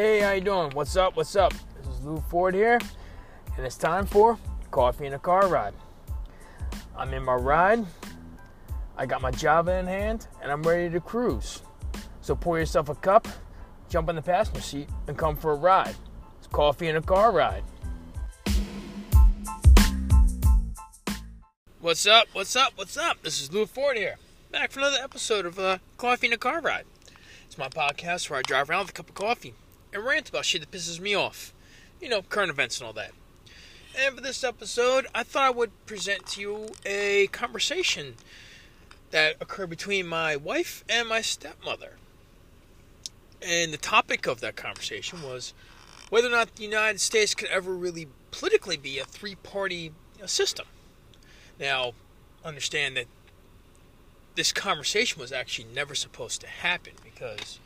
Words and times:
Hey, 0.00 0.20
how 0.20 0.30
you 0.30 0.40
doing? 0.40 0.70
What's 0.74 0.94
up? 0.94 1.16
What's 1.16 1.34
up? 1.34 1.52
This 1.76 1.98
is 1.98 2.04
Lou 2.04 2.22
Ford 2.30 2.54
here, 2.54 2.78
and 3.56 3.66
it's 3.66 3.76
time 3.76 4.06
for 4.06 4.38
coffee 4.70 5.06
and 5.06 5.14
a 5.16 5.18
car 5.18 5.48
ride. 5.48 5.74
I'm 6.96 7.12
in 7.14 7.24
my 7.24 7.34
ride. 7.34 7.84
I 8.96 9.06
got 9.06 9.20
my 9.20 9.32
Java 9.32 9.72
in 9.72 9.88
hand, 9.88 10.28
and 10.40 10.52
I'm 10.52 10.62
ready 10.62 10.88
to 10.90 11.00
cruise. 11.00 11.62
So 12.20 12.36
pour 12.36 12.60
yourself 12.60 12.88
a 12.88 12.94
cup, 12.94 13.26
jump 13.88 14.08
in 14.08 14.14
the 14.14 14.22
passenger 14.22 14.60
seat, 14.60 14.88
and 15.08 15.18
come 15.18 15.34
for 15.34 15.50
a 15.50 15.56
ride. 15.56 15.96
It's 16.38 16.46
coffee 16.46 16.86
and 16.86 16.98
a 16.98 17.02
car 17.02 17.32
ride. 17.32 17.64
What's 21.80 22.06
up? 22.06 22.28
What's 22.34 22.54
up? 22.54 22.74
What's 22.76 22.96
up? 22.96 23.20
This 23.24 23.42
is 23.42 23.52
Lou 23.52 23.66
Ford 23.66 23.96
here, 23.96 24.14
back 24.52 24.70
for 24.70 24.78
another 24.78 24.98
episode 25.02 25.44
of 25.44 25.58
uh, 25.58 25.78
Coffee 25.96 26.28
and 26.28 26.34
a 26.34 26.38
Car 26.38 26.60
Ride. 26.60 26.84
It's 27.46 27.58
my 27.58 27.68
podcast 27.68 28.30
where 28.30 28.38
I 28.38 28.42
drive 28.42 28.70
around 28.70 28.82
with 28.82 28.90
a 28.90 28.92
cup 28.92 29.08
of 29.08 29.16
coffee 29.16 29.54
and 29.92 30.04
rant 30.04 30.28
about 30.28 30.44
shit 30.44 30.60
that 30.60 30.70
pisses 30.70 31.00
me 31.00 31.14
off. 31.14 31.52
You 32.00 32.08
know, 32.08 32.22
current 32.22 32.50
events 32.50 32.78
and 32.78 32.86
all 32.86 32.92
that. 32.94 33.12
And 33.98 34.14
for 34.14 34.20
this 34.20 34.44
episode, 34.44 35.06
I 35.14 35.22
thought 35.22 35.42
I 35.42 35.50
would 35.50 35.70
present 35.86 36.26
to 36.28 36.40
you 36.40 36.68
a 36.86 37.26
conversation 37.28 38.14
that 39.10 39.36
occurred 39.40 39.70
between 39.70 40.06
my 40.06 40.36
wife 40.36 40.84
and 40.88 41.08
my 41.08 41.20
stepmother. 41.20 41.96
And 43.42 43.72
the 43.72 43.78
topic 43.78 44.26
of 44.26 44.40
that 44.40 44.56
conversation 44.56 45.22
was 45.22 45.54
whether 46.10 46.28
or 46.28 46.32
not 46.32 46.54
the 46.54 46.62
United 46.62 47.00
States 47.00 47.34
could 47.34 47.48
ever 47.48 47.72
really 47.72 48.08
politically 48.30 48.76
be 48.76 48.98
a 48.98 49.04
three 49.04 49.34
party 49.36 49.92
system. 50.26 50.66
Now, 51.58 51.92
understand 52.44 52.96
that 52.96 53.06
this 54.34 54.52
conversation 54.52 55.20
was 55.20 55.32
actually 55.32 55.66
never 55.74 55.94
supposed 55.94 56.40
to 56.42 56.46
happen 56.46 56.92
because 57.02 57.58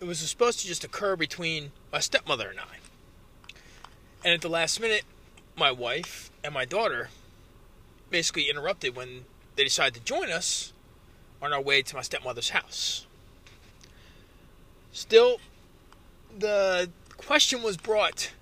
it 0.00 0.04
was 0.04 0.18
supposed 0.18 0.60
to 0.60 0.66
just 0.66 0.84
occur 0.84 1.16
between 1.16 1.72
my 1.92 1.98
stepmother 1.98 2.48
and 2.48 2.60
I. 2.60 2.78
And 4.24 4.34
at 4.34 4.40
the 4.40 4.48
last 4.48 4.80
minute, 4.80 5.02
my 5.56 5.70
wife 5.70 6.30
and 6.44 6.54
my 6.54 6.64
daughter 6.64 7.08
basically 8.10 8.48
interrupted 8.48 8.96
when 8.96 9.24
they 9.56 9.64
decided 9.64 9.94
to 9.94 10.00
join 10.00 10.30
us 10.30 10.72
on 11.42 11.52
our 11.52 11.60
way 11.60 11.82
to 11.82 11.96
my 11.96 12.02
stepmother's 12.02 12.50
house. 12.50 13.06
Still, 14.92 15.38
the 16.36 16.90
question 17.16 17.62
was 17.62 17.76
brought 17.76 18.32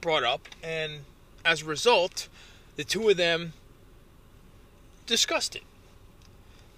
brought 0.00 0.24
up, 0.24 0.48
and 0.62 1.00
as 1.44 1.62
a 1.62 1.66
result, 1.66 2.28
the 2.76 2.84
two 2.84 3.08
of 3.10 3.16
them 3.16 3.52
discussed 5.06 5.54
it. 5.54 5.62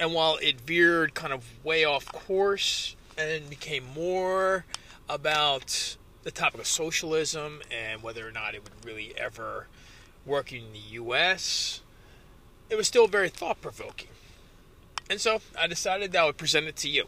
And 0.00 0.12
while 0.12 0.36
it 0.42 0.60
veered 0.60 1.14
kind 1.14 1.32
of 1.32 1.44
way 1.64 1.84
off 1.84 2.06
course 2.10 2.96
and 3.16 3.48
became 3.48 3.84
more 3.94 4.64
about 5.08 5.96
the 6.22 6.30
topic 6.30 6.60
of 6.60 6.66
socialism 6.66 7.62
and 7.70 8.02
whether 8.02 8.26
or 8.26 8.32
not 8.32 8.54
it 8.54 8.62
would 8.62 8.84
really 8.84 9.12
ever 9.16 9.66
work 10.24 10.52
in 10.52 10.72
the 10.72 10.78
US, 10.78 11.82
it 12.70 12.76
was 12.76 12.86
still 12.86 13.06
very 13.06 13.28
thought 13.28 13.60
provoking. 13.60 14.08
And 15.10 15.20
so 15.20 15.40
I 15.58 15.66
decided 15.66 16.12
that 16.12 16.22
I 16.22 16.26
would 16.26 16.36
present 16.36 16.66
it 16.66 16.76
to 16.76 16.88
you. 16.88 17.06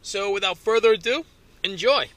So 0.00 0.32
without 0.32 0.58
further 0.58 0.92
ado, 0.92 1.24
enjoy. 1.62 2.08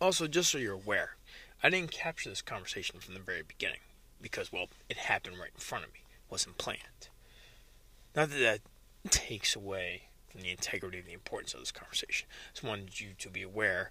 Also, 0.00 0.26
just 0.26 0.50
so 0.50 0.58
you're 0.58 0.74
aware, 0.74 1.14
I 1.62 1.70
didn't 1.70 1.92
capture 1.92 2.28
this 2.28 2.42
conversation 2.42 2.98
from 2.98 3.14
the 3.14 3.20
very 3.20 3.42
beginning 3.42 3.78
because, 4.20 4.52
well, 4.52 4.66
it 4.88 4.96
happened 4.96 5.38
right 5.38 5.52
in 5.54 5.60
front 5.60 5.84
of 5.84 5.92
me, 5.92 6.00
it 6.10 6.30
wasn't 6.30 6.58
planned. 6.58 7.08
Not 8.16 8.30
that 8.30 8.60
that 9.04 9.10
takes 9.10 9.54
away 9.54 10.02
from 10.32 10.40
the 10.40 10.50
integrity 10.50 10.98
and 10.98 11.06
the 11.06 11.12
importance 11.12 11.52
of 11.52 11.60
this 11.60 11.70
conversation. 11.70 12.26
I 12.30 12.52
just 12.54 12.64
wanted 12.64 12.98
you 12.98 13.08
to 13.18 13.28
be 13.28 13.42
aware 13.42 13.90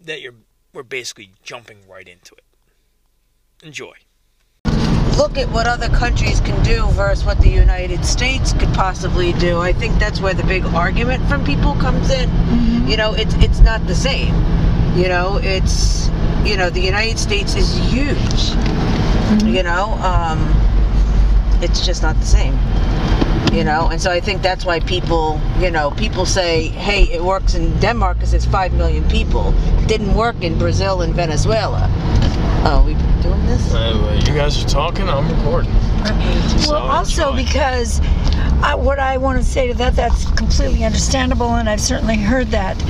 that 0.00 0.20
you're 0.20 0.34
we're 0.72 0.82
basically 0.82 1.30
jumping 1.42 1.78
right 1.88 2.06
into 2.08 2.34
it. 2.34 2.44
Enjoy. 3.62 3.94
Look 5.16 5.38
at 5.38 5.48
what 5.50 5.68
other 5.68 5.88
countries 5.88 6.40
can 6.40 6.60
do 6.64 6.86
versus 6.90 7.24
what 7.24 7.38
the 7.38 7.48
United 7.48 8.04
States 8.04 8.52
could 8.52 8.72
possibly 8.74 9.32
do. 9.34 9.60
I 9.60 9.72
think 9.72 10.00
that's 10.00 10.20
where 10.20 10.34
the 10.34 10.42
big 10.42 10.64
argument 10.66 11.28
from 11.28 11.44
people 11.44 11.74
comes 11.76 12.10
in. 12.10 12.28
Mm-hmm. 12.28 12.88
You 12.88 12.96
know, 12.96 13.14
it's 13.14 13.34
it's 13.34 13.60
not 13.60 13.86
the 13.86 13.94
same. 13.94 14.34
You 14.96 15.08
know, 15.08 15.38
it's 15.42 16.08
you 16.44 16.56
know 16.56 16.70
the 16.70 16.80
United 16.80 17.18
States 17.18 17.54
is 17.54 17.76
huge. 17.76 18.16
Mm-hmm. 18.16 19.48
You 19.48 19.62
know, 19.62 19.92
um, 20.02 20.40
it's 21.62 21.86
just 21.86 22.02
not 22.02 22.16
the 22.16 22.26
same 22.26 22.58
you 23.54 23.64
know 23.64 23.88
and 23.88 24.00
so 24.00 24.10
i 24.10 24.20
think 24.20 24.42
that's 24.42 24.64
why 24.64 24.80
people 24.80 25.40
you 25.58 25.70
know 25.70 25.90
people 25.92 26.26
say 26.26 26.68
hey 26.68 27.04
it 27.04 27.22
works 27.22 27.54
in 27.54 27.78
denmark 27.80 28.16
because 28.16 28.34
it's 28.34 28.46
5 28.46 28.72
million 28.74 29.08
people 29.08 29.54
it 29.80 29.88
didn't 29.88 30.14
work 30.14 30.42
in 30.42 30.58
brazil 30.58 31.02
and 31.02 31.14
venezuela 31.14 31.88
oh 32.66 32.82
we 32.84 32.94
doing 33.22 33.46
this 33.46 33.64
you 34.34 34.40
guys 34.40 34.64
are 34.64 34.68
talking, 34.68 35.08
I'm 35.08 35.28
recording. 35.28 35.70
So 36.58 36.72
Well, 36.72 36.88
that's 36.88 37.18
also 37.18 37.30
fine. 37.30 37.44
because 37.44 38.00
I, 38.64 38.74
what 38.74 38.98
I 38.98 39.16
want 39.16 39.38
to 39.38 39.44
say 39.44 39.68
to 39.68 39.74
that, 39.74 39.94
that's 39.94 40.28
completely 40.32 40.82
understandable, 40.82 41.54
and 41.54 41.70
I've 41.70 41.80
certainly 41.80 42.16
heard 42.16 42.48
that. 42.48 42.82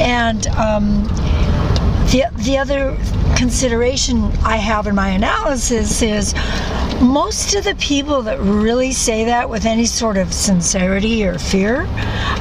And 0.00 0.48
um, 0.48 1.04
the 2.10 2.24
the 2.38 2.58
other 2.58 2.96
consideration 3.36 4.32
I 4.42 4.56
have 4.56 4.88
in 4.88 4.96
my 4.96 5.10
analysis 5.10 6.02
is 6.02 6.34
most 7.00 7.54
of 7.54 7.64
the 7.64 7.74
people 7.76 8.22
that 8.22 8.38
really 8.40 8.92
say 8.92 9.24
that 9.24 9.48
with 9.48 9.64
any 9.64 9.86
sort 9.86 10.16
of 10.16 10.32
sincerity 10.32 11.24
or 11.24 11.38
fear 11.38 11.88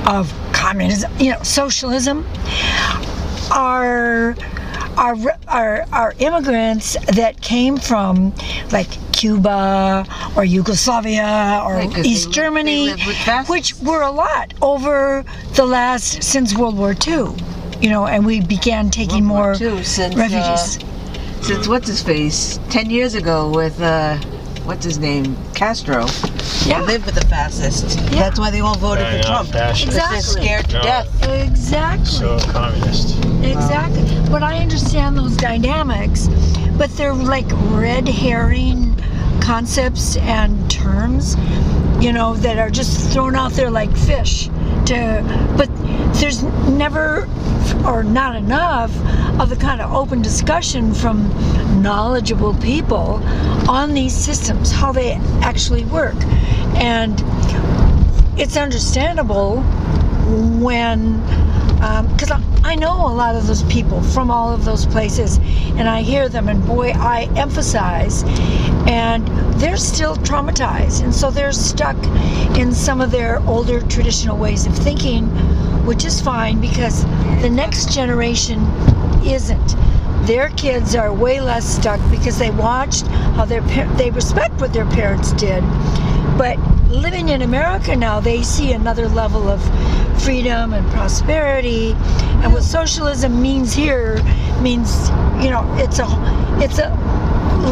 of 0.05 0.31
communism, 0.53 1.11
you 1.19 1.31
know, 1.31 1.41
socialism, 1.43 2.25
are 3.51 4.35
are 4.97 5.15
are, 5.47 5.85
are 5.91 6.13
immigrants 6.19 6.97
that 7.15 7.41
came 7.41 7.77
from 7.77 8.33
like 8.71 8.87
Cuba 9.13 10.05
or 10.35 10.43
Yugoslavia 10.45 11.61
or 11.65 11.75
Right, 11.75 12.05
East 12.05 12.31
Germany, 12.31 12.85
they 12.87 12.91
lived 12.91 13.07
with 13.07 13.17
fascists. 13.17 13.49
which 13.49 13.87
were 13.87 14.01
a 14.01 14.11
lot 14.11 14.53
over 14.61 15.23
the 15.55 15.65
last 15.65 16.21
since 16.23 16.55
World 16.57 16.77
War 16.77 16.95
II. 17.07 17.33
You 17.81 17.89
know, 17.89 18.07
and 18.07 18.25
we 18.25 18.41
began 18.41 18.89
taking 18.89 19.27
World 19.29 19.61
more 19.61 19.69
II 19.77 19.83
since, 19.83 20.15
refugees. 20.15 20.79
since 21.47 21.67
what's 21.67 21.87
his 21.87 22.03
face 22.03 22.59
10 22.69 22.89
years 22.89 23.15
ago 23.15 23.49
with 23.49 23.79
uh 23.81 24.19
what's 24.69 24.85
his 24.85 24.99
name 24.99 25.35
castro 25.55 26.05
Yeah. 26.67 26.81
They 26.81 26.93
lived 26.93 27.07
with 27.07 27.15
the 27.15 27.25
fascists 27.25 27.95
Yeah. 27.95 28.19
that's 28.29 28.37
why 28.39 28.51
they 28.51 28.59
all 28.59 28.75
voted 28.77 29.03
Yeah, 29.05 29.09
for 29.13 29.17
yeah, 29.17 29.21
trump 29.23 29.49
fascist. 29.49 29.87
Because 29.87 29.95
they're 29.95 30.15
Exactly. 30.17 30.41
scared 30.43 30.69
to 30.69 30.77
No. 30.77 30.83
death 30.83 31.29
exactly. 31.47 32.05
So 32.05 32.39
communist. 32.51 33.17
Exactly. 33.41 34.05
But 34.29 34.43
I 34.43 34.57
understand 34.59 35.17
those 35.17 35.35
dynamics, 35.37 36.29
but 36.77 36.95
they're 36.97 37.15
like 37.15 37.47
red 37.71 38.07
herring 38.07 38.95
concepts 39.41 40.17
and 40.17 40.69
terms, 40.69 41.35
you 41.99 42.13
know, 42.13 42.35
that 42.35 42.59
are 42.59 42.69
just 42.69 43.09
thrown 43.11 43.35
out 43.35 43.53
there 43.53 43.71
like 43.71 43.91
fish 43.97 44.49
to 44.85 45.23
but 45.57 45.67
there's 46.19 46.43
never 46.83 47.27
or 47.85 48.03
not 48.03 48.35
enough 48.35 48.91
of 49.39 49.49
the 49.49 49.55
kind 49.55 49.81
of 49.81 49.91
open 49.91 50.21
discussion 50.21 50.93
from 50.93 51.17
knowledgeable 51.81 52.53
people 52.55 53.21
on 53.69 53.93
these 53.93 54.15
systems, 54.15 54.71
how 54.71 54.91
they 54.91 55.13
actually 55.41 55.85
work. 55.85 56.15
And 56.75 57.21
it's 58.39 58.57
understandable 58.57 59.61
when 60.59 61.15
um, 61.81 62.07
because 62.07 62.29
I, 62.31 62.41
I 62.63 62.75
know 62.75 62.93
a 63.07 63.13
lot 63.13 63.35
of 63.35 63.47
those 63.47 63.63
people 63.63 64.01
from 64.01 64.29
all 64.29 64.53
of 64.53 64.65
those 64.65 64.85
places 64.85 65.37
and 65.77 65.87
i 65.87 66.01
hear 66.01 66.29
them 66.29 66.49
and 66.49 66.65
boy 66.65 66.91
i 66.91 67.23
emphasize 67.35 68.23
and 68.87 69.27
they're 69.59 69.77
still 69.77 70.15
traumatized 70.17 71.03
and 71.03 71.13
so 71.13 71.31
they're 71.31 71.51
stuck 71.51 71.97
in 72.57 72.73
some 72.73 73.01
of 73.01 73.11
their 73.11 73.39
older 73.47 73.81
traditional 73.87 74.37
ways 74.37 74.67
of 74.67 74.77
thinking 74.77 75.25
which 75.85 76.05
is 76.05 76.21
fine 76.21 76.59
because 76.59 77.05
the 77.41 77.49
next 77.49 77.91
generation 77.91 78.59
isn't 79.25 79.75
their 80.25 80.49
kids 80.49 80.95
are 80.95 81.13
way 81.13 81.41
less 81.41 81.65
stuck 81.65 81.99
because 82.11 82.37
they 82.37 82.51
watched 82.51 83.07
how 83.35 83.45
their 83.45 83.61
they 83.97 84.11
respect 84.11 84.59
what 84.61 84.73
their 84.73 84.85
parents 84.85 85.31
did 85.33 85.63
but 86.39 86.57
living 86.89 87.27
in 87.27 87.41
America 87.41 87.93
now, 87.97 88.21
they 88.21 88.43
see 88.43 88.71
another 88.71 89.09
level 89.09 89.49
of 89.49 89.61
freedom 90.23 90.73
and 90.73 90.89
prosperity. 90.91 91.91
And 92.41 92.53
what 92.53 92.63
socialism 92.63 93.41
means 93.41 93.73
here 93.73 94.23
means, 94.61 95.09
you 95.43 95.49
know, 95.49 95.65
it's 95.77 95.99
a 95.99 96.07
it's 96.63 96.79
a 96.79 96.89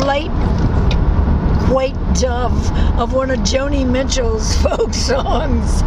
light 0.05 0.31
white 1.71 1.95
dove 2.13 2.71
of 2.99 3.13
one 3.13 3.31
of 3.31 3.39
Joni 3.39 3.89
Mitchell's 3.89 4.55
folk 4.61 4.93
songs. 4.93 5.81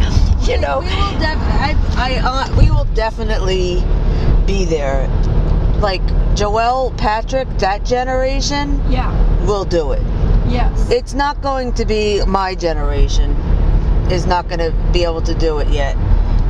You 0.47 0.59
know, 0.59 0.79
we 0.79 0.87
will 0.87 1.19
def- 1.19 1.37
I, 1.61 1.75
I, 1.97 2.21
uh, 2.23 2.57
we 2.57 2.71
will 2.71 2.85
definitely 2.95 3.83
be 4.47 4.65
there 4.65 5.07
like 5.81 6.01
joel 6.35 6.91
patrick 6.97 7.47
that 7.59 7.83
generation 7.85 8.81
yeah, 8.89 9.11
will 9.45 9.65
do 9.65 9.91
it. 9.91 10.01
Yes. 10.47 10.89
it's 10.89 11.13
not 11.13 11.41
going 11.41 11.73
to 11.73 11.85
be 11.85 12.23
my 12.25 12.55
generation 12.55 13.31
is 14.11 14.25
not 14.25 14.47
going 14.49 14.59
to 14.59 14.71
be 14.91 15.03
able 15.03 15.21
to 15.21 15.33
do 15.33 15.59
it 15.59 15.69
yet. 15.69 15.95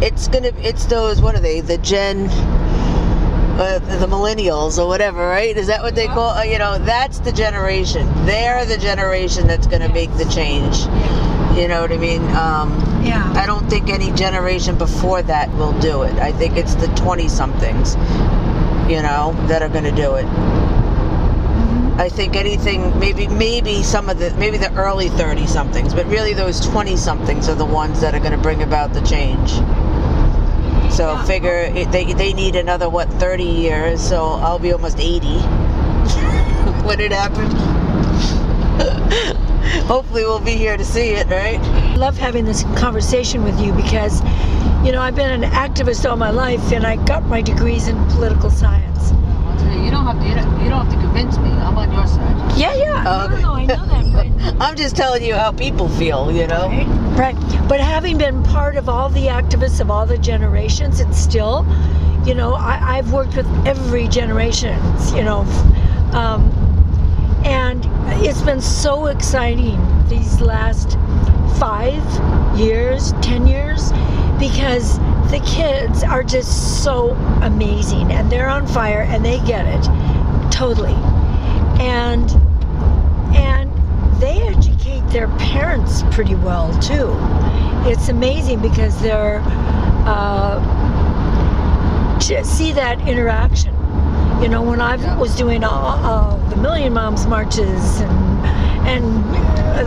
It's 0.02 0.28
gonna 0.28 0.52
it's 0.58 0.86
those 0.86 1.22
what 1.22 1.36
are 1.36 1.40
they 1.40 1.62
the 1.62 1.78
gen 1.78 2.28
uh, 3.60 3.78
the 4.00 4.08
millennials 4.08 4.80
or 4.80 4.88
whatever 4.88 5.28
right? 5.28 5.56
Is 5.56 5.68
that 5.68 5.84
what 5.84 5.94
they 5.94 6.08
call 6.08 6.32
uh, 6.32 6.44
you 6.44 6.58
know 6.58 6.80
that's 6.80 7.20
the 7.20 7.32
generation. 7.32 8.08
They're 8.26 8.66
the 8.66 8.78
generation 8.78 9.46
that's 9.46 9.68
gonna 9.68 9.94
make 9.94 10.12
the 10.18 10.26
change. 10.26 10.80
You 11.56 11.68
know 11.68 11.82
what 11.82 11.92
i 11.92 11.98
mean? 11.98 12.24
Um, 12.30 12.72
Yeah. 13.04 13.30
i 13.36 13.46
don't 13.46 13.70
think 13.70 13.90
any 13.90 14.10
generation 14.14 14.78
before 14.78 15.22
that 15.24 15.52
will 15.58 15.78
do 15.80 16.04
it. 16.04 16.14
I 16.18 16.32
think 16.32 16.58
it's 16.58 16.76
the 16.76 16.88
20 16.96 17.28
somethings 17.28 17.96
you 18.92 19.02
know 19.02 19.34
that 19.48 19.62
are 19.62 19.70
gonna 19.70 19.96
do 19.96 20.16
it 20.16 20.26
mm-hmm. 20.26 22.00
I 22.00 22.10
think 22.10 22.36
anything, 22.36 22.98
maybe 23.00 23.28
maybe 23.28 23.84
some 23.84 24.10
of 24.10 24.18
the 24.20 24.34
maybe 24.36 24.58
the 24.58 24.74
early 24.76 25.10
thirty 25.10 25.48
somethings, 25.48 25.94
but 25.94 26.06
really 26.08 26.34
those 26.34 26.60
twenty 26.60 26.98
somethings 26.98 27.50
are 27.50 27.56
the 27.56 27.66
ones 27.66 28.02
that 28.02 28.16
are 28.16 28.20
going 28.20 28.32
to 28.32 28.40
bring 28.40 28.64
about 28.64 28.94
the 28.94 29.02
change. 29.02 29.52
So 30.92 31.06
Yeah. 31.14 31.24
figure 31.26 31.58
it, 31.76 31.92
they 31.92 32.14
they 32.14 32.34
need 32.34 32.56
another 32.56 32.90
what 32.90 33.10
thirty 33.14 33.44
years, 33.46 34.02
so 34.02 34.26
I'll 34.46 34.60
be 34.60 34.74
almost 34.74 35.00
eighty 35.00 35.40
when 36.88 37.00
it 37.00 37.12
happens. 37.12 37.54
Hopefully 39.88 40.24
we'll 40.24 40.40
be 40.40 40.56
here 40.56 40.78
to 40.78 40.86
see 40.86 41.12
it, 41.12 41.28
right? 41.28 41.60
I 41.60 41.96
love 41.96 42.18
having 42.18 42.46
this 42.46 42.64
conversation 42.78 43.44
with 43.44 43.60
you 43.62 43.74
because, 43.74 44.22
you 44.84 44.92
know, 44.92 45.02
I've 45.02 45.16
been 45.16 45.44
an 45.44 45.50
activist 45.52 46.10
all 46.10 46.18
my 46.18 46.32
life 46.32 46.72
and 46.72 46.88
I 46.88 46.96
got 47.06 47.24
my 47.26 47.42
degrees 47.42 47.88
in 47.88 47.96
political 48.08 48.50
science. 48.50 49.12
You 49.84 49.92
don't 49.92 50.06
have 50.06 50.20
to. 50.20 50.28
You 50.64 50.70
don't, 50.70 50.86
have 50.86 50.94
to 50.94 51.00
convince 51.00 51.38
me. 51.38 51.50
I'm 51.50 51.78
on 51.78 51.92
your 51.92 52.08
side. 52.08 52.58
Yeah, 52.58 52.74
yeah. 52.76 53.04
Oh, 53.08 53.28
no, 53.28 53.36
no, 53.36 53.42
no, 53.42 53.54
I 53.54 53.66
know 53.66 53.86
that. 53.86 54.36
But 54.38 54.56
I'm 54.62 54.76
just 54.76 54.96
telling 54.96 55.24
you 55.24 55.36
how 55.36 55.52
people 55.52 55.88
feel. 55.88 56.32
You 56.32 56.48
know. 56.48 56.68
Right. 56.68 57.36
right. 57.36 57.70
But 57.70 57.80
having 57.80 58.18
been 58.18 58.44
part 58.44 58.76
of 58.76 58.90
all 58.90 59.10
the 59.10 59.28
activists 59.28 59.80
of 59.80 59.92
all 59.92 60.06
the 60.06 60.18
generations, 60.18 61.00
it's 61.00 61.18
still, 61.18 61.66
you 62.26 62.34
know, 62.34 62.54
I, 62.54 62.98
I've 62.98 63.12
worked 63.12 63.36
with 63.36 63.48
every 63.68 64.08
generation, 64.08 64.80
you 65.16 65.24
know, 65.24 65.42
um, 66.14 66.52
and 67.46 67.86
it's 68.24 68.42
been 68.42 68.62
so 68.62 69.08
exciting 69.08 69.80
these 70.08 70.42
last 70.42 70.98
five 71.60 72.04
years, 72.58 73.14
ten 73.22 73.48
years, 73.48 73.92
because 74.42 74.98
the 75.30 75.40
kids 75.46 76.04
are 76.04 76.24
just 76.24 76.84
so 76.84 77.12
amazing 77.44 78.12
and 78.12 78.32
they're 78.32 78.50
on 78.50 78.66
fire 78.66 79.04
and 79.04 79.24
they 79.24 79.40
get 79.42 79.68
it 79.68 79.84
totally. 80.52 80.96
And 81.80 82.30
and 83.38 83.72
they 84.20 84.42
educate 84.42 85.08
their 85.12 85.28
parents 85.38 86.02
pretty 86.10 86.34
well 86.34 86.74
too. 86.82 87.16
It's 87.88 88.10
amazing 88.10 88.64
because 88.64 89.00
they're 89.00 89.44
uh, 90.08 90.60
to 92.20 92.44
see 92.44 92.72
that 92.72 93.00
interaction. 93.08 93.76
You 94.42 94.48
know, 94.50 94.64
when 94.64 94.82
I 94.82 95.18
was 95.18 95.36
doing 95.36 95.64
all, 95.64 96.04
all 96.04 96.38
the 96.50 96.56
Million 96.56 96.94
Moms 96.94 97.28
marches 97.28 98.02
and 98.02 98.31
and 98.86 99.06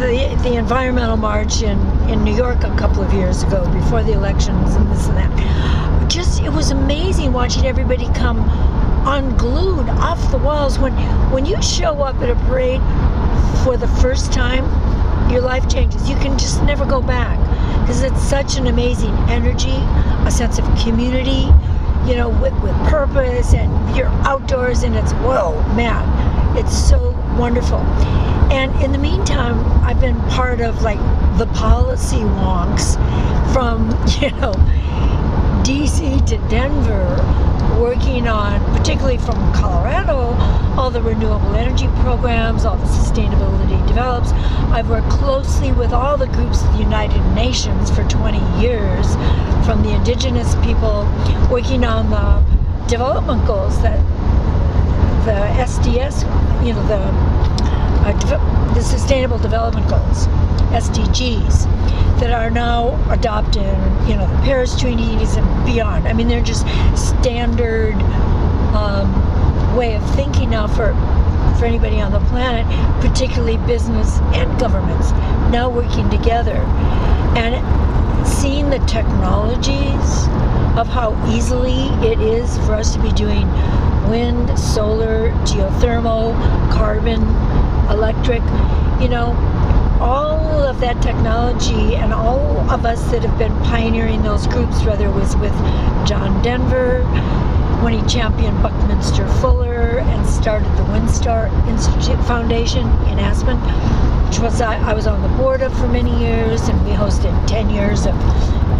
the, 0.01 0.41
the 0.43 0.55
environmental 0.57 1.17
march 1.17 1.63
in, 1.63 1.79
in 2.09 2.25
New 2.25 2.35
York 2.35 2.65
a 2.65 2.77
couple 2.77 3.03
of 3.03 3.13
years 3.13 3.43
ago 3.43 3.71
before 3.73 4.03
the 4.03 4.13
elections 4.13 4.75
and 4.75 4.91
this 4.91 5.07
and 5.09 5.17
that, 5.17 6.11
just 6.11 6.43
it 6.43 6.51
was 6.51 6.71
amazing 6.71 7.33
watching 7.33 7.67
everybody 7.67 8.07
come 8.15 8.39
unglued 9.07 9.89
off 9.89 10.31
the 10.31 10.39
walls. 10.39 10.79
When 10.79 10.93
when 11.31 11.47
you 11.47 11.61
show 11.63 12.03
up 12.03 12.17
at 12.17 12.31
a 12.31 12.37
parade 12.47 12.81
for 13.65 13.77
the 13.77 13.89
first 14.01 14.33
time 14.33 14.65
your 15.31 15.41
life 15.41 15.69
changes. 15.69 16.09
You 16.09 16.17
can 16.17 16.39
just 16.39 16.63
never 16.63 16.85
go 16.85 17.01
back 17.01 17.39
because 17.81 18.03
it's 18.03 18.21
such 18.23 18.57
an 18.57 18.67
amazing 18.67 19.15
energy 19.29 19.77
a 20.27 20.31
sense 20.31 20.59
of 20.59 20.65
community 20.79 21.49
you 22.07 22.17
know 22.17 22.29
with, 22.41 22.55
with 22.63 22.75
purpose 22.89 23.53
and 23.53 23.97
you're 23.97 24.07
outdoors 24.27 24.83
and 24.83 24.97
it's 24.97 25.13
whoa 25.13 25.61
man 25.75 26.57
it's 26.57 26.77
so 26.77 27.11
wonderful 27.39 27.79
and 28.51 28.75
in 28.83 28.93
the 28.93 28.99
meantime 28.99 29.59
i've 29.83 30.01
been 30.01 30.21
part 30.31 30.61
of 30.61 30.83
like 30.83 30.99
the 31.39 31.47
policy 31.55 32.19
wonks 32.19 32.95
from 33.53 33.91
you 34.21 34.31
know 34.41 34.53
DC 35.65 36.27
to 36.27 36.37
Denver, 36.51 37.17
working 37.81 38.29
on, 38.29 38.61
particularly 38.77 39.17
from 39.17 39.35
Colorado, 39.55 40.35
all 40.79 40.91
the 40.91 41.01
renewable 41.01 41.55
energy 41.55 41.87
programs, 42.03 42.67
all 42.67 42.77
the 42.77 42.85
sustainability 42.85 43.87
develops. 43.89 44.33
I've 44.73 44.91
worked 44.91 45.09
closely 45.09 45.73
with 45.73 45.95
all 45.95 46.19
the 46.19 46.27
groups 46.27 46.63
of 46.63 46.73
the 46.75 46.81
United 46.81 47.25
Nations 47.35 47.91
for 47.91 48.05
20 48.05 48.37
years, 48.61 49.15
from 49.65 49.83
the 49.83 49.95
indigenous 49.95 50.55
people, 50.57 51.09
working 51.51 51.83
on 51.83 52.11
the 52.11 52.87
development 52.87 53.47
goals 53.47 53.81
that 53.81 53.99
the 55.25 55.63
SDS, 55.65 56.25
you 56.63 56.75
know, 56.75 56.87
the 56.89 57.54
uh, 58.05 58.75
the 58.75 58.83
Sustainable 58.83 59.39
Development 59.39 59.89
Goals, 59.89 60.27
SDGs, 60.73 61.65
that 62.21 62.31
are 62.31 62.51
now 62.51 62.95
adopted, 63.11 63.65
you 64.09 64.17
know, 64.17 64.27
the 64.27 64.43
Paris 64.43 64.79
treaties 64.79 65.37
and 65.37 65.67
beyond. 65.67 66.07
I 66.07 66.13
mean, 66.13 66.29
they're 66.29 66.43
just 66.43 66.67
standard 66.97 67.95
um, 68.75 69.77
way 69.77 69.95
of 69.95 70.15
thinking 70.15 70.51
now 70.51 70.67
for 70.67 70.95
for 71.59 71.67
anybody 71.67 72.01
on 72.01 72.13
the 72.13 72.21
planet, 72.31 72.67
particularly 73.01 73.57
business 73.59 74.19
and 74.35 74.59
governments, 74.59 75.13
now 75.53 75.71
working 75.71 76.11
together 76.11 76.57
and 77.37 78.27
seeing 78.27 78.71
the 78.71 78.81
technologies 78.81 80.27
of 80.77 80.89
how 80.89 81.15
easily 81.33 81.87
it 82.07 82.21
is 82.21 82.59
for 82.67 82.75
us 82.75 82.93
to 82.95 83.01
be 83.01 83.13
doing 83.13 83.49
wind, 84.09 84.59
solar, 84.59 85.31
geothermal, 85.45 86.35
carbon, 86.73 87.23
electric, 87.91 88.43
you 89.01 89.09
know, 89.09 89.33
all 90.01 90.63
of 90.63 90.81
that 90.81 91.01
technology 91.03 91.97
and 91.97 92.13
all 92.13 92.59
of 92.71 92.85
us 92.85 93.03
that 93.11 93.23
have 93.23 93.39
been 93.39 93.57
pioneering 93.63 94.23
those 94.23 94.47
groups, 94.47 94.83
whether 94.85 95.07
it 95.07 95.15
was 95.15 95.37
with 95.37 95.55
John 96.07 96.43
Denver 96.43 97.03
when 97.83 97.93
he 97.93 98.07
championed 98.09 98.63
Buckminster 98.63 99.27
Fuller 99.41 99.99
and 99.99 100.27
started 100.27 100.69
the 100.77 100.83
WindStar 100.85 101.51
Institute 101.69 102.23
Foundation 102.25 102.87
in 103.09 103.19
Aspen, 103.19 103.59
which 104.27 104.39
was 104.39 104.61
I, 104.61 104.77
I 104.79 104.95
was 104.95 105.07
on 105.07 105.21
the 105.21 105.29
board 105.37 105.61
of 105.61 105.77
for 105.79 105.87
many 105.89 106.19
years, 106.19 106.67
and 106.69 106.83
we 106.87 106.93
hosted 106.93 107.47
10 107.47 107.69
years 107.69 108.07
of 108.07 108.15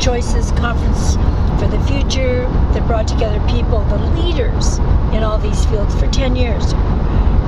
Choices 0.01 0.53
Conference 0.53 1.17
for 1.61 1.69
the 1.69 1.81
Future 1.87 2.49
that 2.73 2.87
brought 2.87 3.07
together 3.07 3.41
people, 3.47 3.85
the 3.85 3.99
leaders 4.23 4.79
in 5.15 5.23
all 5.23 5.39
these 5.39 5.65
fields 5.67 5.95
for 6.01 6.07
10 6.11 6.35
years 6.35 6.73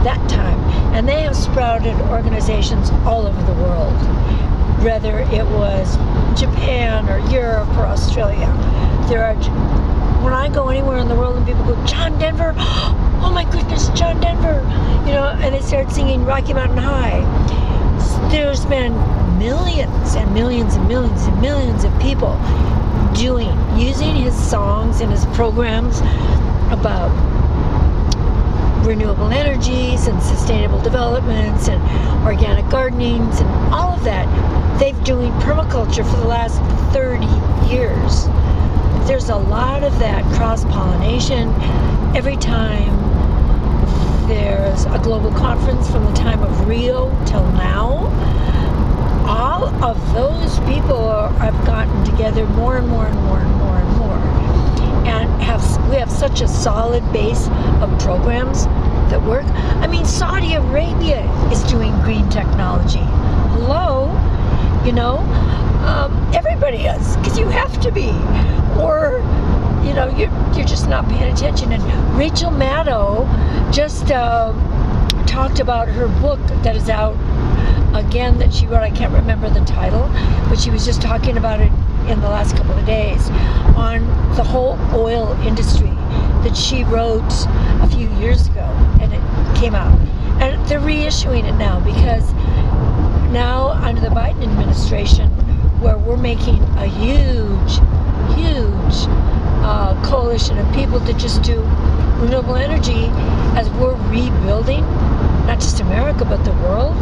that 0.06 0.30
time. 0.30 0.58
And 0.94 1.08
they 1.08 1.22
have 1.22 1.34
sprouted 1.34 2.00
organizations 2.02 2.90
all 3.04 3.26
over 3.26 3.42
the 3.42 3.60
world, 3.60 3.92
whether 4.84 5.18
it 5.18 5.44
was 5.46 5.96
Japan 6.38 7.08
or 7.08 7.18
Europe 7.28 7.68
or 7.76 7.86
Australia. 7.86 8.46
There 9.08 9.24
are, 9.24 9.34
when 10.22 10.32
I 10.32 10.48
go 10.48 10.68
anywhere 10.68 10.98
in 10.98 11.08
the 11.08 11.16
world 11.16 11.36
and 11.36 11.44
people 11.44 11.64
go, 11.64 11.86
John 11.86 12.16
Denver, 12.20 12.54
oh 12.58 13.32
my 13.34 13.44
goodness, 13.50 13.88
John 13.90 14.20
Denver, 14.20 14.62
you 15.06 15.12
know, 15.12 15.36
and 15.40 15.52
they 15.52 15.60
start 15.60 15.90
singing 15.90 16.24
Rocky 16.24 16.54
Mountain 16.54 16.78
High. 16.78 17.20
There's 18.30 18.64
been 18.66 18.94
millions 19.40 20.14
and 20.14 20.32
millions 20.32 20.76
and 20.76 20.86
millions 20.86 21.26
and 21.26 21.40
millions 21.40 21.82
of 21.82 21.92
people 22.00 22.38
doing, 23.12 23.50
using 23.76 24.14
his 24.14 24.34
songs 24.34 25.00
and 25.00 25.10
his 25.10 25.24
programs 25.34 25.98
about 26.70 27.10
renewable 28.86 29.30
energies 29.32 30.06
and 30.06 30.22
sustainable 30.22 30.80
developments 30.80 31.68
and 31.68 31.82
organic 32.24 32.68
gardenings 32.70 33.40
and 33.40 33.48
all 33.74 33.92
of 33.92 34.04
that. 34.04 34.26
They've 34.78 35.02
doing 35.04 35.32
permaculture 35.40 36.08
for 36.08 36.16
the 36.18 36.26
last 36.26 36.60
30 36.92 37.26
years. 37.68 38.26
There's 39.08 39.28
a 39.28 39.36
lot 39.36 39.82
of 39.82 39.98
that 39.98 40.24
cross 40.36 40.64
pollination. 40.64 41.48
Every 42.14 42.36
time 42.36 42.96
there's 44.28 44.84
a 44.86 45.00
global 45.02 45.32
conference 45.32 45.90
from 45.90 46.04
the 46.04 46.12
time 46.12 46.42
of 46.42 46.68
Rio 46.68 47.10
till 47.26 47.46
now, 47.52 48.06
all 49.26 49.66
of 49.84 50.14
those 50.14 50.58
people 50.60 51.28
have 51.38 51.54
gotten 51.66 52.04
together 52.04 52.46
more 52.46 52.76
and 52.76 52.88
more 52.88 53.06
and 53.06 53.18
more 53.24 53.38
and 53.38 53.54
more 53.56 53.76
and 53.76 53.88
more 53.88 53.95
we 55.96 56.00
have 56.00 56.12
such 56.12 56.42
a 56.42 56.48
solid 56.48 57.02
base 57.10 57.48
of 57.80 57.88
programs 58.00 58.66
that 59.08 59.22
work. 59.22 59.46
I 59.80 59.86
mean, 59.86 60.04
Saudi 60.04 60.52
Arabia 60.52 61.24
is 61.50 61.62
doing 61.62 61.98
green 62.02 62.28
technology. 62.28 63.00
Hello, 63.56 64.12
you 64.84 64.92
know, 64.92 65.20
um, 65.86 66.12
everybody 66.34 66.84
is 66.84 67.16
because 67.16 67.38
you 67.38 67.46
have 67.46 67.80
to 67.80 67.90
be, 67.90 68.10
or 68.78 69.24
you 69.86 69.94
know, 69.94 70.14
you're 70.18 70.30
you're 70.54 70.66
just 70.66 70.86
not 70.86 71.08
paying 71.08 71.32
attention. 71.32 71.72
And 71.72 71.82
Rachel 72.14 72.50
Maddow 72.50 73.24
just 73.72 74.10
uh, 74.10 74.52
talked 75.26 75.60
about 75.60 75.88
her 75.88 76.08
book 76.20 76.40
that 76.62 76.76
is 76.76 76.90
out 76.90 77.14
again 77.96 78.38
that 78.40 78.52
she 78.52 78.66
wrote. 78.66 78.82
I 78.82 78.90
can't 78.90 79.14
remember 79.14 79.48
the 79.48 79.64
title, 79.64 80.10
but 80.50 80.58
she 80.58 80.68
was 80.68 80.84
just 80.84 81.00
talking 81.00 81.38
about 81.38 81.62
it 81.62 81.72
in 82.10 82.20
the 82.20 82.28
last 82.28 82.54
couple 82.54 82.76
of 82.76 82.84
days 82.84 83.30
on 83.76 84.00
the 84.36 84.42
whole 84.42 84.78
oil 84.92 85.32
industry 85.42 85.90
that 86.42 86.56
she 86.56 86.84
wrote 86.84 87.22
a 87.82 87.88
few 87.88 88.08
years 88.18 88.48
ago, 88.48 88.64
and 89.00 89.12
it 89.12 89.60
came 89.60 89.74
out. 89.74 89.98
And 90.40 90.64
they're 90.68 90.80
reissuing 90.80 91.44
it 91.44 91.56
now 91.56 91.80
because 91.80 92.32
now 93.32 93.70
under 93.70 94.00
the 94.00 94.08
Biden 94.08 94.42
administration, 94.42 95.30
where 95.80 95.98
we're 95.98 96.16
making 96.16 96.62
a 96.78 96.86
huge, 96.86 97.78
huge 98.36 99.06
uh, 99.62 100.00
coalition 100.04 100.58
of 100.58 100.74
people 100.74 101.00
to 101.06 101.12
just 101.14 101.42
do 101.42 101.60
renewable 102.20 102.56
energy 102.56 103.06
as 103.58 103.68
we're 103.70 103.94
rebuilding 104.10 104.84
not 105.46 105.60
just 105.60 105.80
America 105.80 106.24
but 106.24 106.42
the 106.44 106.52
world. 106.64 106.96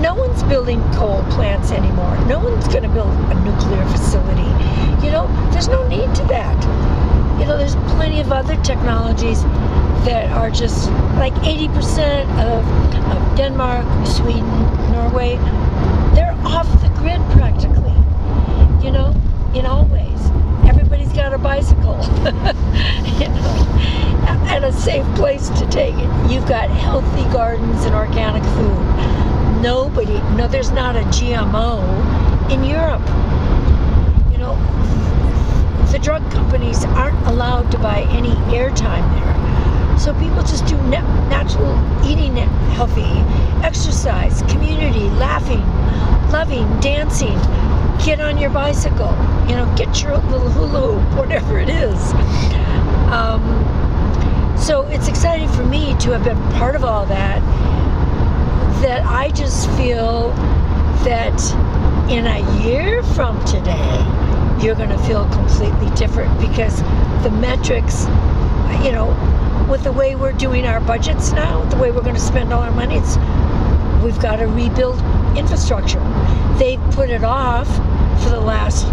No 0.00 0.14
one's 0.14 0.42
building 0.44 0.80
coal 0.92 1.22
plants 1.30 1.70
anymore. 1.70 2.16
No 2.26 2.38
one's 2.38 2.66
going 2.68 2.82
to 2.82 2.88
build 2.88 3.08
a 3.08 3.34
nuclear 3.44 3.84
facility. 3.86 4.50
You 5.04 5.12
know, 5.12 5.26
there's 5.52 5.68
no 5.68 5.86
need 5.88 6.14
to 6.14 6.22
that. 6.24 6.54
You 7.38 7.46
know, 7.46 7.56
there's 7.58 7.76
plenty 7.96 8.20
of 8.20 8.32
other 8.32 8.56
technologies 8.62 9.42
that 10.04 10.30
are 10.32 10.50
just 10.50 10.90
like 11.16 11.32
80% 11.34 12.22
of, 12.40 12.64
of 13.16 13.36
Denmark, 13.36 13.84
Sweden, 14.06 14.46
Norway, 14.92 15.36
they're 16.14 16.36
off 16.44 16.70
the 16.82 16.88
grid 16.98 17.20
practically. 17.32 17.92
You 18.84 18.92
know, 18.92 19.14
in 19.54 19.66
all 19.66 19.86
ways. 19.86 20.30
Everybody's 20.66 21.12
got 21.12 21.32
a 21.32 21.38
bicycle. 21.38 21.94
you 23.20 23.28
know, 23.28 23.64
and 24.48 24.64
a 24.64 24.72
safe 24.72 25.06
place 25.16 25.48
to 25.50 25.66
take 25.70 25.94
it. 25.94 26.30
You've 26.30 26.46
got 26.48 26.68
healthy 26.70 27.22
gardens 27.32 27.84
and 27.84 27.94
organic 27.94 28.42
food. 28.42 29.33
Nobody, 29.64 30.20
no, 30.36 30.46
there's 30.46 30.70
not 30.72 30.94
a 30.94 31.00
GMO 31.04 31.80
in 32.50 32.64
Europe. 32.64 33.00
You 34.30 34.36
know, 34.36 34.56
the 35.90 35.98
drug 35.98 36.20
companies 36.30 36.84
aren't 36.84 37.16
allowed 37.26 37.70
to 37.70 37.78
buy 37.78 38.02
any 38.10 38.32
airtime 38.52 39.08
there. 39.14 39.98
So 39.98 40.12
people 40.20 40.42
just 40.42 40.66
do 40.66 40.76
natural 40.82 41.72
eating, 42.06 42.36
healthy, 42.76 43.08
exercise, 43.64 44.42
community, 44.52 45.08
laughing, 45.16 45.64
loving, 46.30 46.68
dancing. 46.80 47.38
Get 48.04 48.20
on 48.20 48.36
your 48.36 48.50
bicycle, 48.50 49.16
you 49.48 49.56
know, 49.56 49.72
get 49.78 50.02
your 50.02 50.18
little 50.18 50.50
hula 50.50 50.92
hoop, 50.98 51.18
whatever 51.18 51.58
it 51.58 51.70
is. 51.70 52.12
Um, 53.10 53.40
so 54.58 54.82
it's 54.88 55.08
exciting 55.08 55.48
for 55.48 55.64
me 55.64 55.96
to 56.00 56.10
have 56.10 56.22
been 56.22 56.36
part 56.58 56.76
of 56.76 56.84
all 56.84 57.06
that. 57.06 57.40
That 58.84 59.06
I 59.06 59.30
just 59.30 59.70
feel 59.78 60.28
that 61.04 61.40
in 62.10 62.26
a 62.26 62.62
year 62.62 63.02
from 63.02 63.42
today, 63.46 63.96
you're 64.60 64.74
going 64.74 64.90
to 64.90 64.98
feel 65.04 65.26
completely 65.30 65.88
different 65.96 66.38
because 66.38 66.82
the 67.22 67.30
metrics, 67.30 68.04
you 68.84 68.92
know, 68.92 69.08
with 69.70 69.84
the 69.84 69.92
way 69.92 70.16
we're 70.16 70.32
doing 70.32 70.66
our 70.66 70.80
budgets 70.80 71.32
now, 71.32 71.64
the 71.70 71.76
way 71.78 71.90
we're 71.92 72.02
going 72.02 72.14
to 72.14 72.20
spend 72.20 72.52
all 72.52 72.60
our 72.62 72.70
money, 72.72 72.96
it's 72.96 73.16
we've 74.04 74.20
got 74.20 74.36
to 74.36 74.46
rebuild 74.46 75.00
infrastructure. 75.34 76.00
They've 76.58 76.80
put 76.90 77.08
it 77.08 77.24
off 77.24 77.66
for 78.22 78.28
the 78.28 78.40
last 78.40 78.84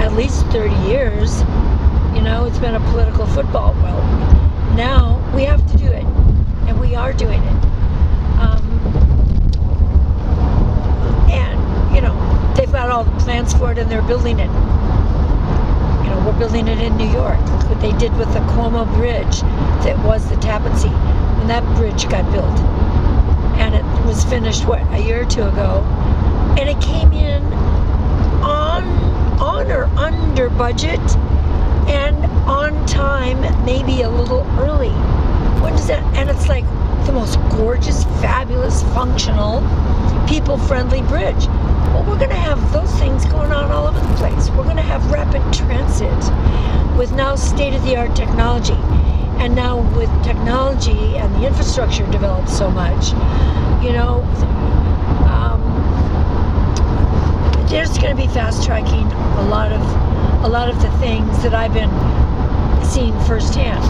at 0.00 0.14
least 0.14 0.44
30 0.46 0.74
years. 0.88 1.42
You 2.12 2.22
know, 2.22 2.44
it's 2.44 2.58
been 2.58 2.74
a 2.74 2.80
political 2.90 3.26
football. 3.26 3.72
Well, 3.74 4.02
now 4.74 5.22
we 5.32 5.44
have 5.44 5.64
to 5.70 5.78
do 5.78 5.86
it, 5.86 6.04
and 6.66 6.80
we 6.80 6.96
are 6.96 7.12
doing 7.12 7.40
it. 7.40 7.64
Um, 8.40 8.64
and 11.30 11.94
you 11.94 12.00
know, 12.00 12.16
they've 12.56 12.72
got 12.72 12.90
all 12.90 13.04
the 13.04 13.20
plans 13.22 13.52
for 13.54 13.72
it, 13.72 13.78
and 13.78 13.90
they're 13.90 14.02
building 14.02 14.38
it. 14.38 14.50
You 16.02 16.10
know, 16.10 16.22
we're 16.26 16.38
building 16.38 16.68
it 16.68 16.78
in 16.80 16.96
New 16.96 17.10
York. 17.10 17.40
What 17.68 17.80
they 17.80 17.92
did 17.98 18.12
with 18.16 18.32
the 18.32 18.40
Cuomo 18.50 18.84
Bridge, 18.96 19.42
that 19.84 19.98
was 20.04 20.28
the 20.28 20.36
Tappan 20.36 20.76
Zee, 20.76 20.88
when 20.88 21.48
that 21.48 21.64
bridge 21.76 22.08
got 22.08 22.30
built, 22.32 22.58
and 23.58 23.74
it 23.74 23.84
was 24.06 24.24
finished 24.24 24.66
what 24.66 24.80
a 24.92 24.98
year 24.98 25.22
or 25.22 25.26
two 25.26 25.42
ago, 25.42 25.82
and 26.58 26.68
it 26.68 26.80
came 26.80 27.12
in 27.12 27.42
on 28.42 28.84
on 29.40 29.70
or 29.70 29.84
under 29.96 30.50
budget 30.50 31.00
and 31.88 32.24
on 32.46 32.86
time, 32.86 33.40
maybe 33.64 34.02
a 34.02 34.08
little 34.08 34.42
early. 34.58 34.90
When 35.62 35.72
does 35.72 35.88
that? 35.88 36.02
And 36.16 36.28
it's 36.28 36.48
like 36.48 36.64
the 37.06 37.12
most 37.12 37.36
gorgeous, 37.50 38.04
fabulous, 38.20 38.82
functional, 38.94 39.60
people 40.28 40.58
friendly 40.58 41.02
bridge. 41.02 41.46
Well, 41.90 42.04
we're 42.04 42.18
going 42.18 42.30
to 42.30 42.36
have 42.36 42.72
those 42.72 42.90
things 43.00 43.24
going 43.26 43.50
on 43.50 43.70
all 43.72 43.88
over 43.88 43.98
the 43.98 44.14
place. 44.14 44.48
We're 44.50 44.64
going 44.64 44.76
to 44.76 44.82
have 44.82 45.10
rapid 45.10 45.42
transit 45.52 46.08
with 46.96 47.12
now 47.12 47.34
state 47.34 47.74
of 47.74 47.82
the 47.82 47.96
art 47.96 48.14
technology. 48.14 48.78
And 49.42 49.56
now 49.56 49.80
with 49.96 50.10
technology 50.22 51.16
and 51.16 51.34
the 51.34 51.46
infrastructure 51.46 52.06
developed 52.12 52.48
so 52.48 52.70
much, 52.70 53.10
you 53.82 53.92
know, 53.92 54.22
um, 55.26 55.60
there's 57.68 57.96
going 57.98 58.14
to 58.14 58.22
be 58.22 58.28
fast 58.28 58.64
tracking 58.64 59.06
a 59.06 59.48
lot 59.48 59.72
of 59.72 59.80
a 60.44 60.48
lot 60.48 60.68
of 60.68 60.80
the 60.80 60.90
things 60.98 61.42
that 61.42 61.54
I've 61.54 61.74
been 61.74 61.90
seeing 62.84 63.18
firsthand, 63.22 63.82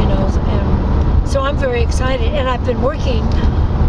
you 0.00 0.08
know, 0.08 0.26
and 0.46 1.28
so 1.28 1.40
I'm 1.40 1.56
very 1.56 1.82
excited. 1.82 2.32
And 2.32 2.48
I've 2.48 2.64
been 2.64 2.80
working 2.80 3.26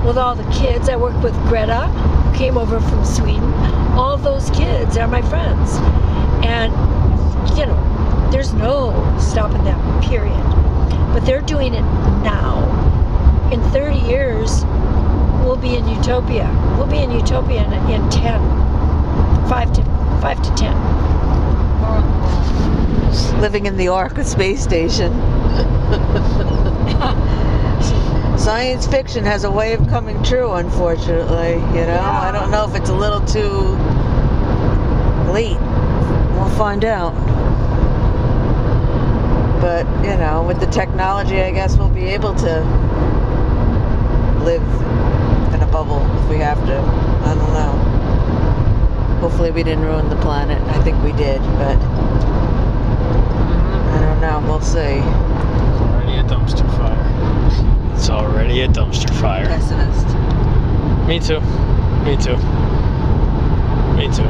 with 0.03 0.17
all 0.17 0.35
the 0.35 0.49
kids. 0.51 0.89
I 0.89 0.95
work 0.95 1.15
with 1.23 1.33
Greta, 1.47 1.87
who 2.29 2.37
came 2.37 2.57
over 2.57 2.79
from 2.79 3.03
Sweden. 3.05 3.53
All 3.93 4.17
those 4.17 4.49
kids 4.51 4.97
are 4.97 5.07
my 5.07 5.21
friends, 5.23 5.77
and 6.45 6.71
you 7.57 7.65
know, 7.65 8.29
there's 8.31 8.53
no 8.53 8.93
stopping 9.19 9.63
them. 9.63 9.79
Period. 10.01 10.37
But 11.13 11.25
they're 11.25 11.41
doing 11.41 11.73
it 11.73 11.81
now. 12.23 12.67
In 13.51 13.61
30 13.71 13.97
years, 13.97 14.63
we'll 15.43 15.57
be 15.57 15.75
in 15.75 15.87
utopia. 15.87 16.47
We'll 16.77 16.87
be 16.87 16.99
in 16.99 17.11
utopia 17.11 17.65
in, 17.65 17.73
in 17.91 18.09
10, 18.09 18.39
5 19.49 19.73
to 19.73 19.83
5 20.21 20.41
to 20.41 20.55
10 20.55 20.99
living 23.39 23.65
in 23.65 23.77
the 23.77 23.87
Orca 23.87 24.23
space 24.23 24.61
station. 24.61 25.13
Science 28.39 28.87
fiction 28.87 29.25
has 29.25 29.43
a 29.43 29.51
way 29.51 29.73
of 29.73 29.85
coming 29.89 30.23
true, 30.23 30.53
unfortunately. 30.53 31.55
You 31.77 31.85
know, 31.85 31.99
yeah. 31.99 32.21
I 32.21 32.31
don't 32.31 32.49
know 32.49 32.63
if 32.67 32.73
it's 32.73 32.89
a 32.89 32.95
little 32.95 33.19
too 33.19 33.75
late. 35.31 35.59
We'll 36.35 36.49
find 36.57 36.85
out. 36.85 37.13
But, 39.59 39.85
you 40.05 40.15
know, 40.17 40.45
with 40.47 40.61
the 40.61 40.67
technology, 40.67 41.41
I 41.41 41.51
guess 41.51 41.75
we'll 41.77 41.89
be 41.89 42.05
able 42.05 42.33
to 42.35 42.61
live 44.45 44.63
in 45.53 45.61
a 45.61 45.67
bubble 45.69 45.99
if 46.23 46.29
we 46.29 46.37
have 46.37 46.65
to. 46.65 46.79
I 46.79 47.35
don't 47.35 47.53
know. 47.53 47.71
Hopefully, 49.19 49.51
we 49.51 49.63
didn't 49.63 49.83
ruin 49.83 50.07
the 50.09 50.15
planet. 50.15 50.61
I 50.69 50.81
think 50.81 50.97
we 51.03 51.11
did, 51.11 51.41
but 51.59 51.77
mm-hmm. 51.77 52.29
now. 54.21 54.39
We'll 54.47 54.61
see. 54.61 54.79
Already 54.79 56.19
a 56.19 56.23
dumpster 56.23 56.65
fire. 56.77 57.08
It's 57.99 58.09
already 58.09 58.61
a 58.61 58.67
dumpster 58.69 59.13
fire. 59.19 59.45
Pessimist. 59.45 60.07
Me 61.05 61.19
too. 61.19 61.41
Me 62.07 62.15
too. 62.15 62.37
Me 63.97 64.07
too. 64.07 64.23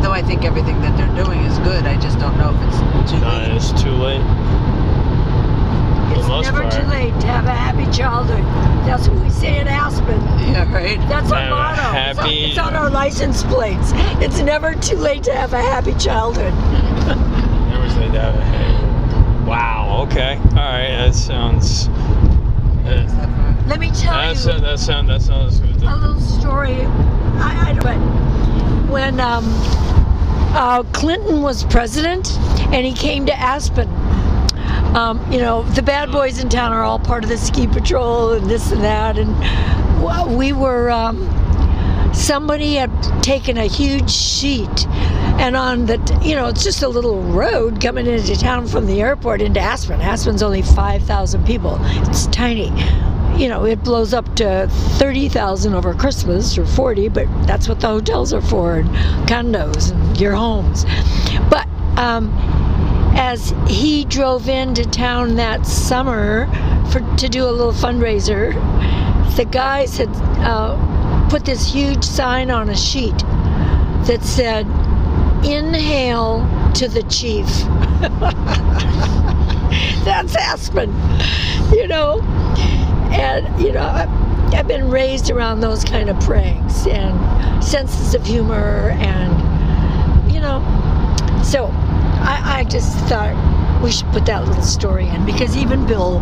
Though 0.00 0.10
I 0.10 0.22
think 0.26 0.42
everything 0.42 0.80
that 0.80 0.96
they're 0.96 1.22
doing 1.22 1.40
is 1.40 1.58
good. 1.58 1.84
I 1.84 2.00
just 2.00 2.18
don't 2.18 2.38
know 2.38 2.56
if 2.56 2.62
it's 2.64 3.10
too 3.12 3.20
no, 3.20 3.28
late. 3.28 3.52
It's 3.52 3.82
too 3.82 3.90
late. 3.90 4.22
It's 6.16 6.28
never 6.46 6.62
part. 6.62 6.72
too 6.72 6.86
late 6.88 7.20
to 7.20 7.26
have 7.26 7.44
a 7.44 7.50
happy 7.50 7.84
childhood. 7.94 8.42
That's 8.88 9.06
what 9.06 9.22
we 9.22 9.28
say 9.28 9.60
in 9.60 9.68
Aspen. 9.68 10.18
Yeah, 10.48 10.72
right. 10.72 10.98
That's 11.10 11.30
our 11.30 11.50
motto. 11.50 11.82
Happy... 11.82 12.46
It's, 12.46 12.58
on, 12.58 12.68
it's 12.68 12.74
on 12.74 12.74
our 12.74 12.88
license 12.88 13.42
plates. 13.42 13.90
It's 14.24 14.40
never 14.40 14.74
too 14.74 14.96
late 14.96 15.22
to 15.24 15.34
have 15.34 15.52
a 15.52 15.60
happy 15.60 15.92
childhood. 15.96 16.54
never 17.68 17.90
say 17.90 18.08
that. 18.12 19.46
Wow. 19.46 20.06
Okay. 20.08 20.38
All 20.38 20.54
right. 20.54 20.96
That 20.96 21.14
sounds. 21.14 21.90
Uh, 22.86 23.64
Let 23.66 23.80
me 23.80 23.90
tell 23.90 24.14
that 24.14 24.30
you. 24.30 24.36
Sound, 24.36 24.64
that 24.64 24.78
sound. 24.78 25.08
That 25.08 25.22
sounds. 25.22 25.60
A 25.60 25.64
little 25.64 26.20
story. 26.20 26.82
I, 27.38 27.70
I 27.70 27.78
but 27.82 27.98
when 28.90 29.20
um, 29.20 29.44
uh, 30.54 30.82
Clinton 30.92 31.42
was 31.42 31.64
president 31.64 32.38
and 32.72 32.86
he 32.86 32.92
came 32.92 33.26
to 33.26 33.34
Aspen. 33.38 33.88
Um, 34.96 35.20
you 35.30 35.38
know, 35.38 35.62
the 35.74 35.82
bad 35.82 36.10
boys 36.10 36.38
in 36.38 36.48
town 36.48 36.72
are 36.72 36.82
all 36.82 36.98
part 36.98 37.22
of 37.24 37.28
the 37.28 37.36
ski 37.36 37.66
patrol 37.66 38.32
and 38.32 38.48
this 38.48 38.72
and 38.72 38.82
that, 38.82 39.18
and 39.18 40.36
we 40.36 40.52
were. 40.52 40.90
Um, 40.90 41.28
somebody 42.14 42.76
had 42.76 42.90
taken 43.22 43.58
a 43.58 43.66
huge 43.66 44.10
sheet 44.10 44.86
and 45.38 45.56
on 45.56 45.86
the 45.86 46.20
you 46.22 46.34
know 46.34 46.46
it's 46.46 46.64
just 46.64 46.82
a 46.82 46.88
little 46.88 47.20
road 47.22 47.80
coming 47.80 48.06
into 48.06 48.36
town 48.36 48.66
from 48.66 48.86
the 48.86 49.00
airport 49.00 49.40
into 49.42 49.60
aspen. 49.60 50.00
Aspen's 50.00 50.42
only 50.42 50.62
5000 50.62 51.44
people. 51.46 51.78
It's 52.08 52.26
tiny. 52.28 52.72
You 53.36 53.48
know, 53.48 53.66
it 53.66 53.84
blows 53.84 54.14
up 54.14 54.34
to 54.36 54.66
30,000 54.98 55.74
over 55.74 55.92
Christmas 55.92 56.56
or 56.56 56.64
40, 56.64 57.10
but 57.10 57.26
that's 57.46 57.68
what 57.68 57.80
the 57.80 57.88
hotels 57.88 58.32
are 58.32 58.40
for 58.40 58.76
and 58.76 58.88
condos 59.28 59.92
and 59.92 60.18
your 60.18 60.32
homes. 60.32 60.86
But 61.50 61.68
um, 61.98 62.32
as 63.14 63.52
he 63.66 64.06
drove 64.06 64.48
into 64.48 64.84
town 64.88 65.36
that 65.36 65.66
summer 65.66 66.46
for 66.90 67.00
to 67.18 67.28
do 67.28 67.44
a 67.44 67.52
little 67.52 67.74
fundraiser, 67.74 68.54
the 69.36 69.44
guys 69.44 69.98
had 69.98 70.08
uh, 70.40 71.28
put 71.28 71.44
this 71.44 71.70
huge 71.70 72.04
sign 72.04 72.50
on 72.50 72.70
a 72.70 72.76
sheet 72.76 73.18
that 74.06 74.20
said, 74.22 74.66
Inhale 75.46 76.46
to 76.74 76.88
the 76.88 77.02
chief. 77.04 77.46
That's 80.04 80.34
Aspen, 80.36 80.92
you 81.72 81.86
know. 81.86 82.20
And, 83.12 83.60
you 83.60 83.72
know, 83.72 83.86
I've, 83.86 84.54
I've 84.54 84.68
been 84.68 84.90
raised 84.90 85.30
around 85.30 85.60
those 85.60 85.84
kind 85.84 86.10
of 86.10 86.18
pranks 86.20 86.86
and 86.86 87.64
senses 87.64 88.14
of 88.14 88.24
humor 88.26 88.90
and, 88.98 89.32
you 90.32 90.40
know, 90.40 90.60
so 91.42 91.66
I, 92.22 92.58
I 92.58 92.64
just 92.64 92.96
thought 93.06 93.34
we 93.82 93.90
should 93.92 94.06
put 94.08 94.26
that 94.26 94.46
little 94.46 94.62
story 94.62 95.06
in 95.08 95.24
because 95.24 95.56
even 95.56 95.86
Bill 95.86 96.18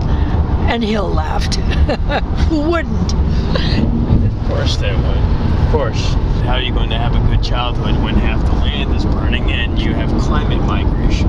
and 0.69 0.85
Hill 0.85 1.09
laughed. 1.09 1.55
Who 2.49 2.61
wouldn't? 2.71 3.13
Of 3.15 4.49
course 4.49 4.77
they 4.77 4.95
would. 4.95 5.54
Of 5.75 5.81
course. 5.81 6.15
How 6.47 6.53
are 6.53 6.63
you 6.63 6.73
going 6.73 6.91
to 6.91 6.99
have 6.99 7.17
a 7.17 7.29
good 7.29 7.43
childhood 7.43 8.01
when 8.01 8.15
half 8.15 8.41
the 8.47 8.53
land 8.53 8.95
is 8.95 9.05
burning 9.05 9.51
and 9.51 9.77
you 9.77 9.93
have 9.93 10.09
climate 10.23 10.63
migration? 10.63 11.29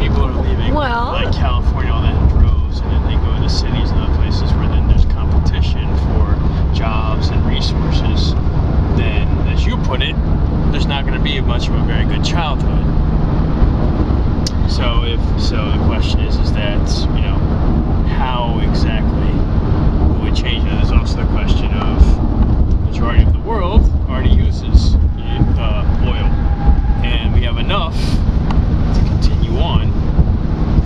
People 0.00 0.24
are 0.24 0.42
leaving, 0.42 0.72
Well- 0.72 1.12
like 1.12 1.30
California, 1.34 1.92
all 1.92 2.00
that 2.00 2.14
in 2.14 2.28
droves, 2.30 2.80
and 2.80 2.90
then 2.90 3.04
they 3.04 3.16
go 3.16 3.42
to 3.42 3.50
cities 3.50 3.90
and 3.90 4.00
other 4.00 4.14
places 4.16 4.50
where 4.54 4.68
then 4.68 4.88
there's 4.88 5.04
competition 5.04 5.86
for 5.98 6.74
jobs 6.74 7.28
and 7.28 7.44
resources. 7.46 8.32
Then, 8.96 9.28
as 9.48 9.66
you 9.66 9.76
put 9.84 10.00
it, 10.00 10.16
there's 10.72 10.86
not 10.86 11.04
going 11.04 11.18
to 11.18 11.22
be 11.22 11.38
much 11.42 11.68
of 11.68 11.74
a 11.74 11.82
very 11.84 12.06
good 12.06 12.24
childhood. 12.24 12.86
So, 14.70 15.04
if 15.04 15.20
so, 15.38 15.70
the 15.72 15.84
question 15.84 16.20
is, 16.20 16.38
is 16.38 16.52
that 16.54 16.80
you 17.14 17.20
know, 17.20 17.36
how 18.16 18.60
exactly 18.60 19.32
will 20.18 20.26
it 20.26 20.34
change? 20.34 20.64
And 20.64 20.78
there's 20.78 20.90
also 20.92 21.16
the 21.22 21.28
question 21.32 21.72
of 21.72 22.84
majority 22.86 23.22
of 23.22 23.32
the 23.32 23.38
world 23.40 23.82
already 24.08 24.30
uses 24.30 24.94
uh, 25.58 26.02
oil, 26.04 26.26
and 27.04 27.34
we 27.34 27.42
have 27.42 27.58
enough 27.58 27.94
to 27.94 29.00
continue 29.06 29.58
on. 29.58 29.90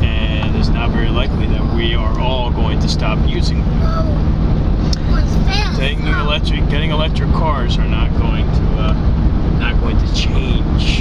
And 0.02 0.54
it's 0.56 0.68
not 0.68 0.90
very 0.90 1.09
likely 1.09 1.47
that 1.47 1.75
we 1.75 1.94
are 1.94 2.18
all 2.20 2.50
going 2.50 2.78
to 2.80 2.88
stop 2.88 3.18
using 3.28 3.62
oil. 3.82 4.16
Taking 5.76 6.06
electric, 6.06 6.68
getting 6.68 6.90
electric 6.90 7.30
cars 7.30 7.78
are 7.78 7.88
not 7.88 8.11
going 8.18 8.47
to 8.47 8.62
uh, 8.78 8.92
not 9.59 9.80
going 9.80 9.99
to 9.99 10.14
change 10.14 11.00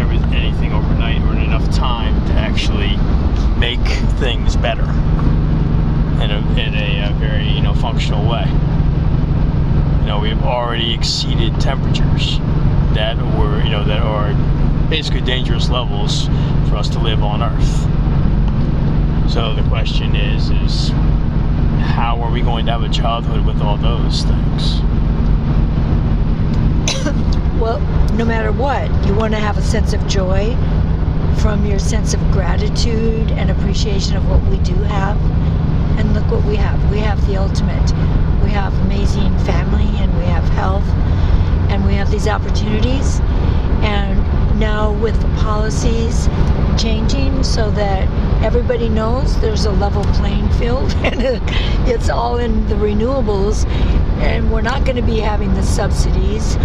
every, 0.00 0.16
anything 0.36 0.72
overnight 0.72 1.20
or 1.22 1.32
in 1.32 1.42
enough 1.42 1.70
time 1.70 2.14
to 2.26 2.32
actually 2.32 2.96
make 3.58 3.80
things 4.18 4.56
better 4.56 4.88
in 6.22 6.30
a, 6.30 6.38
in 6.58 6.74
a, 6.74 7.02
uh 7.02 7.12
very 7.18 7.48
you 7.48 7.62
know 7.62 7.74
functional 7.74 8.28
way. 8.28 8.44
You 10.00 10.06
know 10.06 10.20
we've 10.20 10.42
already 10.42 10.92
exceeded 10.94 11.60
temperatures 11.60 12.38
that 12.94 13.16
were 13.38 13.62
you 13.62 13.70
know 13.70 13.84
that 13.84 14.02
are 14.02 14.32
basically 14.88 15.20
dangerous 15.20 15.68
levels 15.70 16.26
for 16.68 16.76
us 16.76 16.88
to 16.90 16.98
live 16.98 17.22
on 17.22 17.42
Earth. 17.42 17.86
So 19.30 19.54
the 19.54 19.62
question 19.68 20.14
is 20.16 20.50
is 20.50 20.90
how 21.94 22.20
are 22.20 22.30
we 22.30 22.42
going 22.42 22.66
to 22.66 22.72
have 22.72 22.82
a 22.82 22.88
childhood 22.88 23.44
with 23.46 23.60
all 23.60 23.76
those 23.76 24.22
things? 24.22 24.80
Well, 27.62 27.78
no 28.16 28.24
matter 28.24 28.50
what, 28.50 28.90
you 29.06 29.14
want 29.14 29.34
to 29.34 29.38
have 29.38 29.56
a 29.56 29.62
sense 29.62 29.92
of 29.92 30.04
joy 30.08 30.56
from 31.38 31.64
your 31.64 31.78
sense 31.78 32.12
of 32.12 32.20
gratitude 32.32 33.30
and 33.30 33.52
appreciation 33.52 34.16
of 34.16 34.28
what 34.28 34.42
we 34.50 34.56
do 34.64 34.74
have. 34.74 35.16
And 35.96 36.12
look 36.12 36.28
what 36.28 36.44
we 36.44 36.56
have. 36.56 36.90
We 36.90 36.98
have 36.98 37.24
the 37.28 37.36
ultimate. 37.36 37.92
We 38.42 38.50
have 38.50 38.74
amazing 38.80 39.38
family 39.46 39.86
and 40.02 40.12
we 40.18 40.24
have 40.24 40.42
health 40.54 40.82
and 41.70 41.86
we 41.86 41.94
have 41.94 42.10
these 42.10 42.26
opportunities. 42.26 43.20
And 43.84 44.18
now 44.58 44.94
with 44.94 45.22
the 45.22 45.28
policies 45.40 46.26
changing 46.76 47.44
so 47.44 47.70
that 47.70 48.08
everybody 48.42 48.88
knows 48.88 49.40
there's 49.40 49.66
a 49.66 49.72
level 49.72 50.02
playing 50.14 50.48
field 50.54 50.90
and 51.04 51.20
it's 51.88 52.08
all 52.08 52.38
in 52.38 52.66
the 52.66 52.74
renewables 52.74 53.66
and 54.20 54.50
we're 54.50 54.62
not 54.62 54.84
going 54.84 54.96
to 54.96 55.02
be 55.02 55.20
having 55.20 55.54
the 55.54 55.62
subsidies 55.62 56.56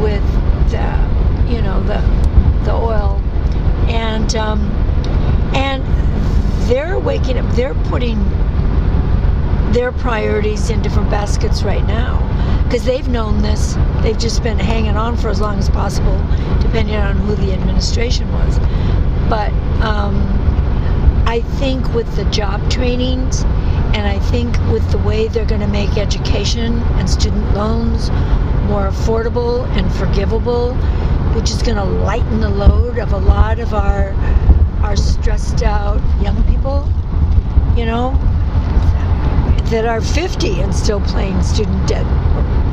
with 0.00 0.22
the, 0.70 1.52
you 1.52 1.62
know 1.62 1.82
the 1.84 2.00
the 2.64 2.72
oil. 2.72 3.20
And 3.88 4.34
um, 4.36 4.60
and 5.54 5.82
they're 6.70 6.98
waking 6.98 7.38
up 7.38 7.54
they're 7.56 7.74
putting 7.74 8.18
their 9.72 9.92
priorities 9.92 10.70
in 10.70 10.82
different 10.82 11.10
baskets 11.10 11.62
right 11.62 11.86
now. 11.86 12.26
Because 12.64 12.84
they've 12.84 13.08
known 13.08 13.42
this. 13.42 13.76
They've 14.02 14.18
just 14.18 14.42
been 14.42 14.58
hanging 14.58 14.96
on 14.96 15.16
for 15.16 15.28
as 15.28 15.40
long 15.40 15.58
as 15.58 15.68
possible 15.68 16.18
depending 16.60 16.94
on 16.94 17.16
who 17.16 17.34
the 17.34 17.52
administration 17.52 18.30
was. 18.32 18.58
But 19.28 19.52
um, 19.82 20.14
I 21.26 21.42
think 21.58 21.92
with 21.94 22.14
the 22.14 22.24
job 22.26 22.70
trainings 22.70 23.44
and 23.94 24.06
I 24.06 24.18
think 24.30 24.56
with 24.72 24.88
the 24.92 24.98
way 24.98 25.28
they're 25.28 25.44
going 25.44 25.60
to 25.60 25.66
make 25.66 25.96
education 25.96 26.78
and 26.98 27.10
student 27.10 27.54
loans 27.54 28.10
more 28.68 28.88
affordable 28.88 29.66
and 29.76 29.92
forgivable, 29.94 30.74
which 31.34 31.50
is 31.50 31.60
going 31.62 31.76
to 31.76 31.84
lighten 31.84 32.40
the 32.40 32.50
load 32.50 32.98
of 32.98 33.12
a 33.12 33.18
lot 33.18 33.58
of 33.58 33.74
our 33.74 34.14
our 34.82 34.96
stressed 34.96 35.62
out 35.62 36.00
young 36.22 36.42
people, 36.44 36.88
you 37.76 37.84
know, 37.84 38.12
that 39.70 39.84
are 39.86 40.00
50 40.00 40.60
and 40.62 40.74
still 40.74 41.00
playing 41.00 41.42
student 41.42 41.86
debt, 41.88 42.06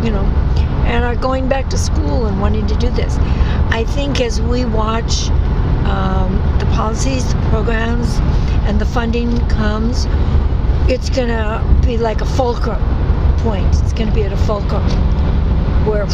you 0.03 0.12
know, 0.12 0.23
and 0.86 1.03
are 1.03 1.15
going 1.15 1.49
back 1.49 1.69
to 1.69 1.77
school 1.77 2.27
and 2.27 2.39
wanting 2.39 2.65
to 2.67 2.75
do 2.75 2.89
this. 2.91 3.17
I 3.71 3.84
think 3.89 4.21
as 4.21 4.41
we 4.41 4.65
watch 4.65 5.30
um, 5.86 6.34
the 6.60 6.65
policies, 6.73 7.34
the 7.34 7.39
programs, 7.49 8.17
and 8.67 8.80
the 8.80 8.86
funding 8.86 9.38
comes, 9.49 10.06
it's 10.88 11.10
to 11.10 11.82
be 11.86 11.97
like 11.97 12.21
a 12.21 12.26
fulcrum 12.26 12.82
point. 13.39 13.67
It's 13.82 13.93
to 13.93 14.15
be 14.15 14.23
at 14.23 14.32
a 14.32 14.38
fulcrum 14.38 14.84
where, 15.86 16.06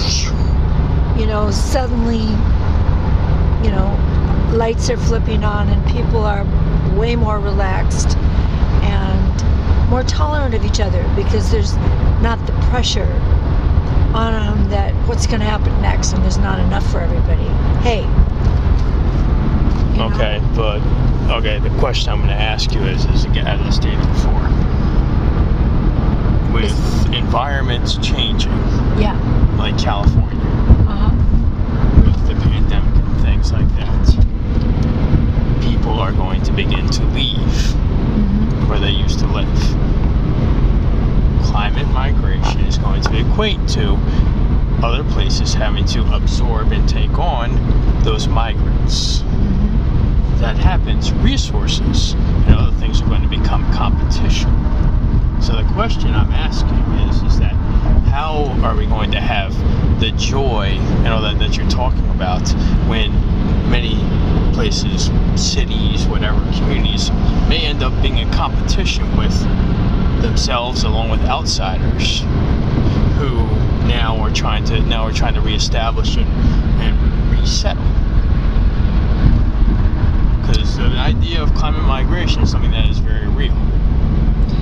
you 1.20 1.28
know, 1.28 1.52
suddenly, 1.52 2.24
you 3.66 3.72
know, 3.72 3.90
lights 4.56 4.90
are 4.90 4.98
flipping 4.98 5.44
on 5.44 5.70
and 5.70 5.86
people 5.92 6.24
are 6.24 6.44
way 6.98 7.16
more 7.16 7.40
relaxed 7.40 8.18
and 8.84 9.90
more 9.90 10.04
tolerant 10.04 10.56
of 10.56 10.66
each 10.66 10.80
other 10.80 11.04
because 11.16 11.52
there's 11.52 11.76
not 12.22 12.44
the 12.48 12.54
pressure 12.70 13.12
on 14.16 14.34
them 14.34 14.70
that 14.70 14.94
what's 15.08 15.26
to 15.28 15.46
happen 15.46 15.72
next 15.82 16.14
and 16.14 16.24
there's 16.24 16.38
not 16.38 16.60
enough 16.60 16.90
for 16.92 17.00
everybody. 17.00 17.44
Hey. 17.82 18.02
you 19.94 19.98
know? 20.00 20.12
Okay, 20.14 20.42
but 20.56 20.82
okay, 21.32 21.60
the 21.60 21.70
question 21.80 22.12
I'm 22.12 22.20
to 22.28 22.34
ask 22.34 22.74
you 22.74 22.82
is, 22.82 23.06
is 23.06 23.26
again, 23.26 23.48
out 23.48 23.60
of 23.60 23.66
the 23.66 23.72
before, 23.98 24.50
with 26.54 27.14
environments 27.14 27.98
changing, 27.98 28.52
Yeah. 28.98 29.18
like 29.58 29.78
California, 29.78 30.40
Uh-huh. 30.88 31.10
with 32.06 32.28
the 32.28 32.36
pandemic 32.36 32.96
and 32.96 33.18
things 33.22 33.52
like 33.52 33.68
that, 33.78 34.18
people 35.62 36.00
are 36.00 36.12
going 36.12 36.42
to 36.44 36.52
begin 36.52 36.88
to 36.90 37.04
leave 37.06 37.76
Mhm. 38.16 38.68
where 38.68 38.80
they 38.80 38.92
used 38.92 39.20
to 39.20 39.28
live. 39.28 39.76
Climate 41.44 41.88
migration 41.94 42.62
is 42.62 42.78
going 42.78 43.02
to 43.02 43.18
equate 43.18 43.68
to 43.70 43.98
other 44.84 45.04
places 45.06 45.54
having 45.54 45.86
to 45.86 46.02
absorb 46.14 46.72
and 46.72 46.88
take 46.90 47.18
on 47.18 47.50
those 48.04 48.28
migrants. 48.28 49.24
Mhm. 49.24 49.50
that 50.40 50.58
happens, 50.58 51.14
resources 51.14 52.16
and 52.48 52.56
other 52.56 52.72
things 52.74 53.02
are 53.02 53.06
going 53.06 53.22
to 53.22 53.30
become 53.30 53.64
competition. 53.72 54.52
So 55.40 55.54
the 55.56 55.64
question 55.74 56.14
I'm 56.14 56.34
asking 56.34 56.78
is, 57.08 57.22
is 57.24 57.40
that 57.40 57.54
how 58.12 58.54
are 58.62 58.76
we 58.76 58.86
going 58.86 59.10
to 59.12 59.22
have 59.22 59.56
the 60.02 60.12
joy 60.12 60.78
and 61.06 61.08
all 61.14 61.22
that 61.22 61.40
that 61.40 61.56
you're 61.56 61.70
talking 61.70 62.06
about 62.10 62.46
when 62.90 63.12
many 63.72 63.96
places, 64.52 65.10
cities, 65.36 66.06
whatever, 66.08 66.42
communities 66.58 67.10
may 67.48 67.66
up 67.84 68.02
being 68.02 68.18
in 68.18 68.32
competition 68.32 69.06
with 69.18 69.38
themselves 70.22 70.84
along 70.84 71.10
with 71.10 71.22
outsiders 71.26 72.22
who 73.20 73.36
now 73.88 74.18
are 74.20 74.32
trying 74.32 74.64
to 74.64 74.80
now 74.84 75.04
are 75.04 75.12
trying 75.12 75.34
to 75.34 75.42
reestablish 75.42 76.16
and, 76.16 76.28
and 76.82 77.32
resettle 77.32 77.84
because 80.42 80.78
the 80.78 80.84
idea 80.84 81.42
of 81.42 81.54
climate 81.56 81.84
migration 81.84 82.42
is 82.42 82.52
something 82.52 82.72
that 82.72 82.90
is 82.90 83.00
very 83.00 83.28
real. 83.28 83.54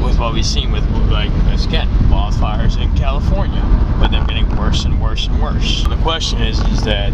With 0.03 0.17
what 0.17 0.33
we've 0.33 0.45
seen 0.45 0.71
with, 0.71 0.83
like, 1.11 1.29
again, 1.63 1.87
wildfires 2.09 2.81
in 2.81 2.95
California, 2.97 3.61
with 4.01 4.11
them 4.11 4.25
getting 4.25 4.49
worse 4.57 4.85
and 4.85 5.01
worse 5.01 5.27
and 5.27 5.41
worse. 5.41 5.83
The 5.83 5.97
question 5.97 6.41
is, 6.41 6.59
is 6.59 6.83
that 6.83 7.11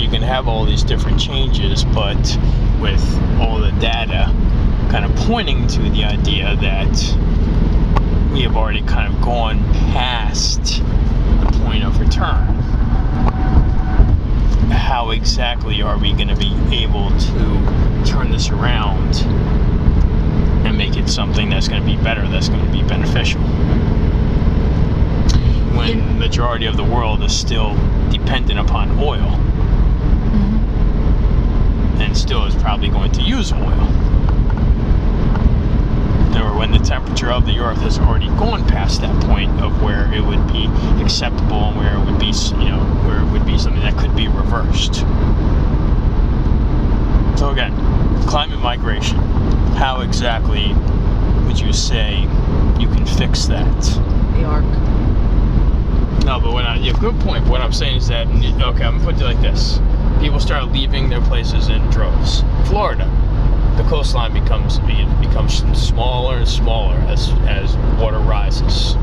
you 0.00 0.08
can 0.08 0.22
have 0.22 0.46
all 0.46 0.64
these 0.64 0.84
different 0.84 1.20
changes, 1.20 1.84
but 1.84 2.38
with 2.80 3.02
all 3.40 3.58
the 3.58 3.72
data 3.80 4.32
kind 4.92 5.04
of 5.06 5.16
pointing 5.16 5.66
to 5.66 5.80
the 5.88 6.04
idea 6.04 6.54
that 6.56 6.90
we 8.30 8.42
have 8.42 8.54
already 8.58 8.82
kind 8.82 9.10
of 9.10 9.18
gone 9.22 9.58
past 9.94 10.82
the 11.40 11.60
point 11.64 11.82
of 11.82 11.98
return. 11.98 12.46
How 14.70 15.08
exactly 15.12 15.80
are 15.80 15.96
we 15.96 16.12
going 16.12 16.28
to 16.28 16.36
be 16.36 16.54
able 16.76 17.08
to 17.08 18.04
turn 18.04 18.30
this 18.30 18.50
around 18.50 19.16
and 20.66 20.76
make 20.76 20.98
it 20.98 21.08
something 21.08 21.48
that's 21.48 21.68
going 21.68 21.80
to 21.80 21.86
be 21.86 21.96
better, 21.96 22.28
that's 22.28 22.50
going 22.50 22.62
to 22.62 22.70
be 22.70 22.82
beneficial? 22.82 23.40
When 25.74 26.06
the 26.06 26.14
majority 26.18 26.66
of 26.66 26.76
the 26.76 26.84
world 26.84 27.22
is 27.22 27.34
still 27.34 27.74
dependent 28.10 28.60
upon 28.60 28.90
oil 28.98 29.38
mm-hmm. 30.28 30.68
and 32.02 32.14
still 32.14 32.44
is 32.44 32.54
probably 32.56 32.90
going 32.90 33.12
to 33.12 33.22
use 33.22 33.54
oil. 33.54 34.10
Or 36.42 36.58
when 36.58 36.72
the 36.72 36.78
temperature 36.78 37.30
of 37.30 37.46
the 37.46 37.60
earth 37.60 37.78
has 37.78 38.00
already 38.00 38.26
gone 38.26 38.66
past 38.66 39.00
that 39.02 39.14
point 39.24 39.60
of 39.60 39.80
where 39.80 40.12
it 40.12 40.20
would 40.20 40.44
be 40.48 40.66
acceptable 41.00 41.68
and 41.68 41.76
where 41.76 41.94
it 41.94 42.04
would 42.04 42.18
be, 42.18 42.32
you 42.62 42.70
know, 42.70 42.82
where 43.06 43.20
it 43.20 43.30
would 43.30 43.46
be 43.46 43.56
something 43.56 43.80
that 43.82 43.96
could 43.96 44.14
be 44.16 44.26
reversed. 44.26 44.96
So 47.38 47.50
again, 47.50 47.72
climate 48.26 48.58
migration. 48.58 49.18
How 49.76 50.00
exactly 50.00 50.74
would 51.46 51.60
you 51.60 51.72
say 51.72 52.22
you 52.80 52.88
can 52.88 53.06
fix 53.06 53.46
that? 53.46 53.82
The 54.34 54.44
arc. 54.44 54.64
No, 56.24 56.40
but 56.40 56.52
when 56.52 56.64
I, 56.66 56.76
a 56.78 56.92
good 56.94 57.18
point. 57.20 57.44
But 57.44 57.50
what 57.52 57.60
I'm 57.60 57.72
saying 57.72 57.98
is 57.98 58.08
that 58.08 58.26
okay, 58.26 58.84
I'm 58.84 58.98
gonna 58.98 59.04
put 59.04 59.20
it 59.20 59.24
like 59.24 59.40
this: 59.40 59.80
people 60.20 60.40
start 60.40 60.72
leaving 60.72 61.08
their 61.08 61.20
places 61.22 61.68
in 61.68 61.88
droves. 61.90 62.42
Florida, 62.68 63.06
the 63.76 63.82
coastline 63.84 64.32
becomes 64.32 64.78
becomes 65.20 65.62
smaller 65.78 66.36
and 66.36 66.48
smaller 66.48 66.96
as 67.08 67.30
as 67.46 67.76
water 68.00 68.18
rises. 68.18 68.96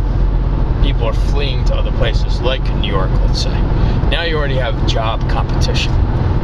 People 0.84 1.06
are 1.06 1.14
fleeing 1.14 1.66
to 1.66 1.76
other 1.76 1.92
places, 1.94 2.40
like 2.42 2.62
New 2.76 2.88
York, 2.88 3.12
let's 3.22 3.42
say. 3.44 3.62
Now 4.10 4.24
you 4.24 4.38
already 4.38 4.56
have 4.56 4.88
job 4.88 5.20
competition. 5.30 5.92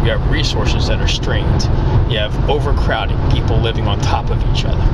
You 0.03 0.11
have 0.11 0.29
resources 0.29 0.87
that 0.87 0.99
are 0.99 1.07
strained. 1.07 1.63
You 2.11 2.19
have 2.19 2.49
overcrowding, 2.49 3.17
people 3.31 3.57
living 3.57 3.87
on 3.87 3.99
top 4.01 4.29
of 4.29 4.39
each 4.51 4.65
other. 4.65 4.85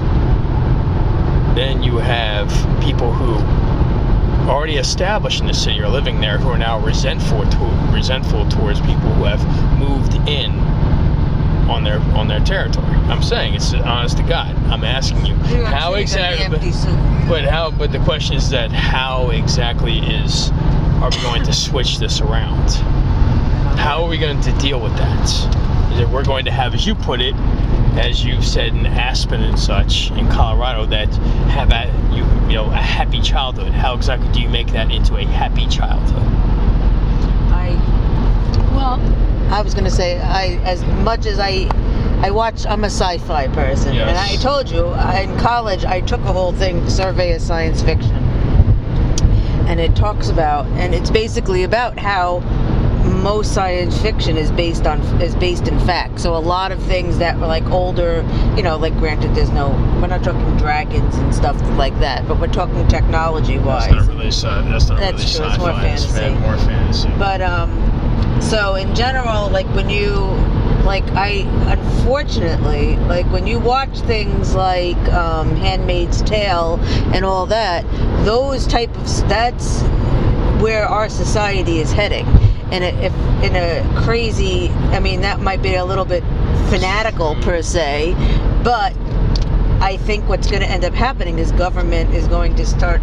Then 1.56 1.84
you 1.84 1.98
have 1.98 2.50
people 2.82 3.12
who 3.12 3.36
already 4.50 4.78
established 4.78 5.42
in 5.42 5.48
the 5.48 5.54
city 5.54 5.82
are 5.82 5.90
living 5.90 6.20
there 6.20 6.38
who 6.38 6.50
are 6.50 6.58
now 6.58 6.80
resentful 6.80 7.44
to, 7.50 7.92
resentful 7.94 8.48
towards 8.50 8.80
people 8.82 9.10
who 9.16 9.24
have 9.24 9.44
moved 9.78 10.16
in 10.28 10.52
on 11.72 11.84
their 11.84 12.00
on 12.16 12.28
their 12.28 12.40
territory. 12.42 12.86
I'm 12.86 13.24
saying 13.24 13.56
it's 13.56 13.74
honest 13.74 14.18
to 14.18 14.24
God. 14.24 14.56
I'm 14.72 14.84
asking 14.84 15.26
you 15.26 15.36
You're 15.48 15.66
how 15.66 15.96
actually 15.96 16.22
gonna 16.22 16.60
be 16.60 16.68
exactly 16.68 16.72
soon. 16.72 17.28
but 17.28 17.44
how 17.46 17.72
but 17.72 17.92
the 17.92 18.00
question 18.00 18.36
is 18.36 18.50
that 18.50 18.72
how 18.72 19.30
exactly 19.30 20.00
is 20.00 20.52
are 21.02 21.10
we 21.10 21.22
going 21.24 21.44
to 21.44 21.54
switch 21.54 21.98
this 21.98 22.22
around? 22.22 22.70
How 23.80 24.04
are 24.04 24.10
we 24.10 24.18
going 24.18 24.40
to 24.42 24.52
deal 24.60 24.80
with 24.80 24.96
that? 24.98 25.92
Is 25.94 26.00
it 26.00 26.08
we're 26.10 26.24
going 26.24 26.46
to 26.46 26.52
have, 26.52 26.76
as 26.76 26.86
you 26.86 26.94
put 26.94 27.20
it, 27.20 27.34
as 27.98 28.24
you've 28.24 28.46
said 28.46 28.68
in 28.68 28.86
Aspen 28.86 29.42
and 29.42 29.60
such 29.60 30.12
in 30.12 30.30
Colorado, 30.30 30.86
that 30.86 31.10
have 31.50 31.72
a 31.72 31.88
you 32.16 32.24
you 32.48 32.56
know 32.56 32.68
a 32.68 32.76
happy 32.76 33.20
childhood. 33.22 33.72
How 33.72 33.96
exactly 33.96 34.32
do 34.32 34.42
you 34.42 34.50
make 34.50 34.68
that 34.68 34.92
into 34.92 35.16
a 35.18 35.26
happy 35.26 35.68
childhood? 35.68 36.22
I 37.52 37.72
Well, 38.76 39.00
I 39.52 39.62
was 39.62 39.74
gonna 39.74 39.90
say 39.92 40.20
I 40.20 40.60
as 40.64 40.84
much 41.04 41.26
as 41.26 41.40
I 41.40 41.68
I 42.24 42.32
watch 42.32 42.66
I'm 42.66 42.84
a 42.84 42.90
sci-fi 42.90 43.48
person 43.50 43.96
and 43.98 44.18
I 44.18 44.36
told 44.38 44.70
you 44.70 44.88
I, 44.88 45.22
in 45.22 45.38
college 45.40 45.84
I 45.86 46.02
took 46.02 46.22
a 46.22 46.32
whole 46.34 46.54
thing 46.54 46.88
survey 46.90 47.34
of 47.36 47.42
science 47.42 47.82
fiction 47.82 48.16
and 49.68 49.80
it 49.80 49.96
talks 49.96 50.30
about 50.30 50.66
and 50.80 50.94
it's 50.96 51.10
basically 51.10 51.64
about 51.64 51.98
how 52.00 52.40
most 53.24 53.54
science 53.54 54.00
fiction 54.02 54.38
is 54.38 54.52
based 54.52 54.86
on 54.86 55.02
is 55.22 55.36
based 55.36 55.68
in 55.68 55.78
fact 55.82 56.20
so 56.20 56.36
a 56.36 56.38
lot 56.40 56.72
of 56.72 56.82
things 56.84 57.18
that 57.18 57.38
were 57.40 57.48
like 57.48 57.66
older 57.66 58.24
you 58.56 58.64
know 58.64 58.78
like 58.78 58.96
granted 59.00 59.34
there's 59.36 59.50
no 59.52 59.70
we're 60.00 60.08
not 60.08 60.24
talking 60.24 60.58
dragons 60.58 61.16
and 61.16 61.34
stuff 61.36 61.60
like 61.78 61.98
that 62.00 62.26
but 62.28 62.40
we're 62.40 62.48
talking 62.48 62.88
technology 62.88 63.58
wise 63.58 63.90
That's 63.92 64.08
not 64.08 64.16
really 64.16 64.28
sci- 64.32 64.70
that's 64.70 64.88
not 64.90 65.00
That's 65.00 65.40
really 65.40 65.56
true, 65.56 65.56
it's 65.56 65.56
sci-fi. 65.56 65.88
It's 65.88 66.06
fantasy. 66.06 66.40
more 66.42 66.58
fantasy. 66.58 67.10
but 67.18 67.42
um 67.42 67.91
so 68.42 68.76
in 68.76 68.94
general 68.96 69.50
like 69.50 69.68
when 69.76 69.90
you 69.90 70.12
like 70.84 71.04
i 71.12 71.46
unfortunately 71.72 72.98
like 72.98 73.26
when 73.32 73.46
you 73.46 73.60
watch 73.60 74.00
things 74.02 74.56
like 74.56 74.98
um 75.10 75.56
handmaid's 75.56 76.22
tale 76.24 76.80
and 77.14 77.24
all 77.24 77.46
that 77.46 77.84
those 78.26 78.66
type 78.66 78.90
of 78.98 79.06
that's 79.30 79.82
where 80.62 80.86
our 80.86 81.10
society 81.10 81.80
is 81.80 81.92
heading. 81.92 82.28
And 82.72 82.84
if 82.84 83.14
in 83.44 83.56
a 83.56 84.04
crazy 84.04 84.70
i 84.96 85.00
mean 85.00 85.22
that 85.22 85.42
might 85.42 85.62
be 85.62 85.76
a 85.76 85.84
little 85.84 86.06
bit 86.06 86.24
fanatical 86.70 87.36
per 87.42 87.62
se 87.62 88.14
but 88.64 88.96
i 89.82 89.98
think 89.98 90.30
what's 90.30 90.50
going 90.50 90.62
to 90.62 90.70
end 90.70 90.86
up 90.86 90.94
happening 90.94 91.38
is 91.38 91.52
government 91.54 92.14
is 92.14 92.28
going 92.28 92.56
to 92.56 92.66
start 92.66 93.02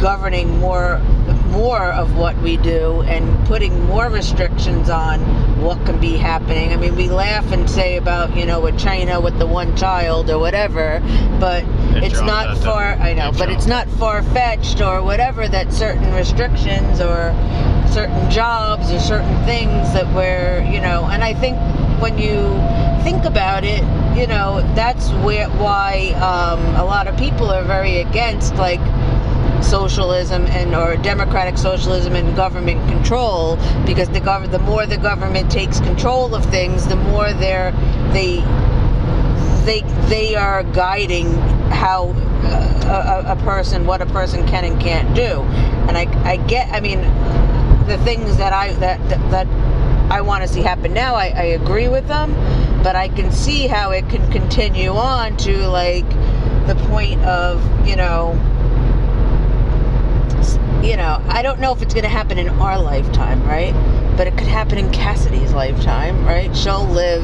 governing 0.00 0.58
more 0.58 1.00
more 1.52 1.92
of 1.92 2.16
what 2.16 2.36
we 2.38 2.56
do 2.56 3.02
and 3.02 3.46
putting 3.46 3.84
more 3.86 4.08
restrictions 4.08 4.88
on 4.88 5.20
what 5.62 5.84
can 5.86 6.00
be 6.00 6.16
happening. 6.16 6.72
I 6.72 6.76
mean, 6.76 6.96
we 6.96 7.08
laugh 7.08 7.52
and 7.52 7.68
say 7.68 7.96
about, 7.96 8.34
you 8.36 8.46
know, 8.46 8.60
with 8.60 8.78
China 8.78 9.20
with 9.20 9.38
the 9.38 9.46
one 9.46 9.76
child 9.76 10.30
or 10.30 10.38
whatever, 10.38 11.00
but 11.38 11.64
it's 12.02 12.20
not 12.20 12.58
far 12.58 12.94
I 12.94 13.12
know, 13.12 13.30
but 13.32 13.50
it's 13.50 13.66
not 13.66 13.86
far 13.90 14.22
fetched 14.22 14.80
or 14.80 15.02
whatever 15.02 15.46
that 15.46 15.72
certain 15.72 16.12
restrictions 16.14 17.00
or 17.00 17.32
certain 17.92 18.30
jobs 18.30 18.90
or 18.90 18.98
certain 18.98 19.44
things 19.44 19.92
that 19.92 20.06
we're, 20.14 20.64
you 20.72 20.80
know, 20.80 21.04
and 21.04 21.22
I 21.22 21.34
think 21.34 21.58
when 22.00 22.18
you 22.18 22.40
think 23.04 23.24
about 23.24 23.64
it, 23.64 23.82
you 24.18 24.26
know, 24.26 24.60
that's 24.74 25.10
where 25.24 25.48
why 25.50 26.08
um, 26.16 26.60
a 26.76 26.84
lot 26.84 27.06
of 27.06 27.16
people 27.16 27.50
are 27.50 27.64
very 27.64 27.98
against 27.98 28.54
like 28.56 28.80
socialism 29.62 30.46
and 30.46 30.74
or 30.74 30.96
democratic 30.96 31.56
socialism 31.58 32.14
and 32.14 32.34
government 32.36 32.86
control 32.88 33.56
because 33.86 34.08
the 34.10 34.20
gov- 34.20 34.50
the 34.50 34.58
more 34.60 34.86
the 34.86 34.96
government 34.96 35.50
takes 35.50 35.80
control 35.80 36.34
of 36.34 36.44
things 36.46 36.86
the 36.86 36.96
more 36.96 37.32
they're 37.34 37.72
they 38.12 38.36
they 39.64 39.80
they 40.08 40.34
are 40.34 40.62
guiding 40.62 41.26
how 41.70 42.08
uh, 42.44 43.24
a, 43.26 43.32
a 43.32 43.36
person 43.44 43.86
what 43.86 44.02
a 44.02 44.06
person 44.06 44.46
can 44.46 44.64
and 44.64 44.80
can't 44.80 45.14
do. 45.14 45.42
And 45.88 45.96
I, 45.96 46.06
I 46.28 46.36
get 46.36 46.68
I 46.72 46.80
mean 46.80 47.00
the 47.86 47.98
things 48.04 48.36
that 48.36 48.52
I 48.52 48.72
that 48.74 48.98
that, 49.08 49.30
that 49.30 49.46
I 50.10 50.20
want 50.20 50.42
to 50.42 50.48
see 50.48 50.60
happen 50.62 50.92
now 50.92 51.14
I, 51.14 51.26
I 51.28 51.42
agree 51.44 51.88
with 51.88 52.06
them 52.08 52.34
but 52.82 52.96
I 52.96 53.08
can 53.08 53.30
see 53.30 53.66
how 53.66 53.92
it 53.92 54.08
can 54.08 54.30
continue 54.32 54.90
on 54.90 55.36
to 55.38 55.68
like 55.68 56.08
the 56.66 56.74
point 56.88 57.20
of 57.22 57.62
you 57.86 57.96
know 57.96 58.38
you 60.82 60.96
know, 60.96 61.22
I 61.28 61.42
don't 61.42 61.60
know 61.60 61.72
if 61.72 61.80
it's 61.80 61.94
going 61.94 62.04
to 62.04 62.10
happen 62.10 62.38
in 62.38 62.48
our 62.48 62.80
lifetime, 62.80 63.42
right? 63.44 63.72
But 64.16 64.26
it 64.26 64.36
could 64.36 64.48
happen 64.48 64.78
in 64.78 64.90
Cassidy's 64.90 65.52
lifetime, 65.52 66.24
right? 66.24 66.54
She'll 66.56 66.86
live, 66.86 67.22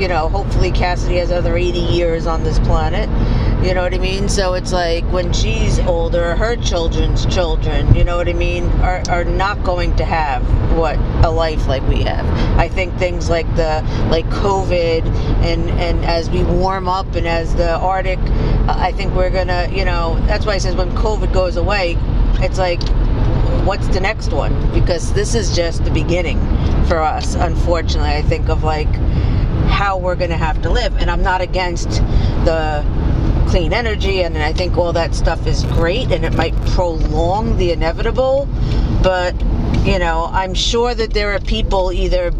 you 0.00 0.08
know, 0.08 0.28
hopefully 0.28 0.72
Cassidy 0.72 1.16
has 1.16 1.30
other 1.30 1.56
80 1.56 1.78
years 1.78 2.26
on 2.26 2.42
this 2.42 2.58
planet. 2.58 3.08
You 3.64 3.72
know 3.72 3.82
what 3.82 3.94
I 3.94 3.98
mean? 3.98 4.28
So 4.28 4.54
it's 4.54 4.72
like 4.72 5.04
when 5.10 5.32
she's 5.32 5.78
older, 5.78 6.36
her 6.36 6.56
children's 6.56 7.24
children, 7.26 7.94
you 7.94 8.04
know 8.04 8.16
what 8.16 8.28
I 8.28 8.34
mean, 8.34 8.64
are, 8.82 9.02
are 9.08 9.24
not 9.24 9.62
going 9.62 9.96
to 9.96 10.04
have 10.04 10.42
what 10.76 10.98
a 11.24 11.30
life 11.30 11.66
like 11.66 11.86
we 11.88 12.02
have. 12.02 12.26
I 12.58 12.68
think 12.68 12.94
things 12.98 13.30
like 13.30 13.46
the 13.56 13.82
like 14.10 14.26
COVID 14.26 15.06
and 15.42 15.70
and 15.70 16.04
as 16.04 16.28
we 16.28 16.42
warm 16.42 16.88
up 16.88 17.14
and 17.14 17.26
as 17.26 17.54
the 17.54 17.76
Arctic, 17.76 18.18
I 18.68 18.92
think 18.92 19.14
we're 19.14 19.30
gonna, 19.30 19.68
you 19.72 19.84
know, 19.84 20.20
that's 20.26 20.44
why 20.44 20.54
I 20.54 20.58
says 20.58 20.74
when 20.74 20.90
COVID 20.90 21.32
goes 21.32 21.56
away, 21.56 21.96
it's 22.42 22.58
like 22.58 22.82
what's 23.64 23.88
the 23.88 24.00
next 24.00 24.32
one? 24.32 24.52
Because 24.74 25.12
this 25.14 25.34
is 25.34 25.54
just 25.56 25.84
the 25.84 25.90
beginning 25.90 26.38
for 26.86 26.98
us 26.98 27.34
unfortunately 27.34 28.10
i 28.10 28.20
think 28.20 28.50
of 28.50 28.62
like 28.62 28.92
how 29.68 29.98
we're 29.98 30.14
going 30.14 30.30
to 30.30 30.36
have 30.36 30.60
to 30.62 30.70
live. 30.70 30.94
And 30.98 31.10
i'm 31.10 31.22
not 31.22 31.40
against 31.40 31.88
the 32.44 32.84
clean 33.48 33.72
energy 33.72 34.22
and 34.22 34.36
i 34.38 34.52
think 34.52 34.76
all 34.76 34.92
that 34.92 35.14
stuff 35.14 35.46
is 35.46 35.64
great 35.64 36.10
and 36.10 36.24
it 36.24 36.34
might 36.34 36.54
prolong 36.66 37.56
the 37.56 37.70
inevitable 37.72 38.46
but 39.02 39.34
you 39.84 39.98
know 39.98 40.28
i'm 40.32 40.54
sure 40.54 40.94
that 40.94 41.12
there 41.12 41.32
are 41.34 41.40
people 41.40 41.92
either 41.92 42.30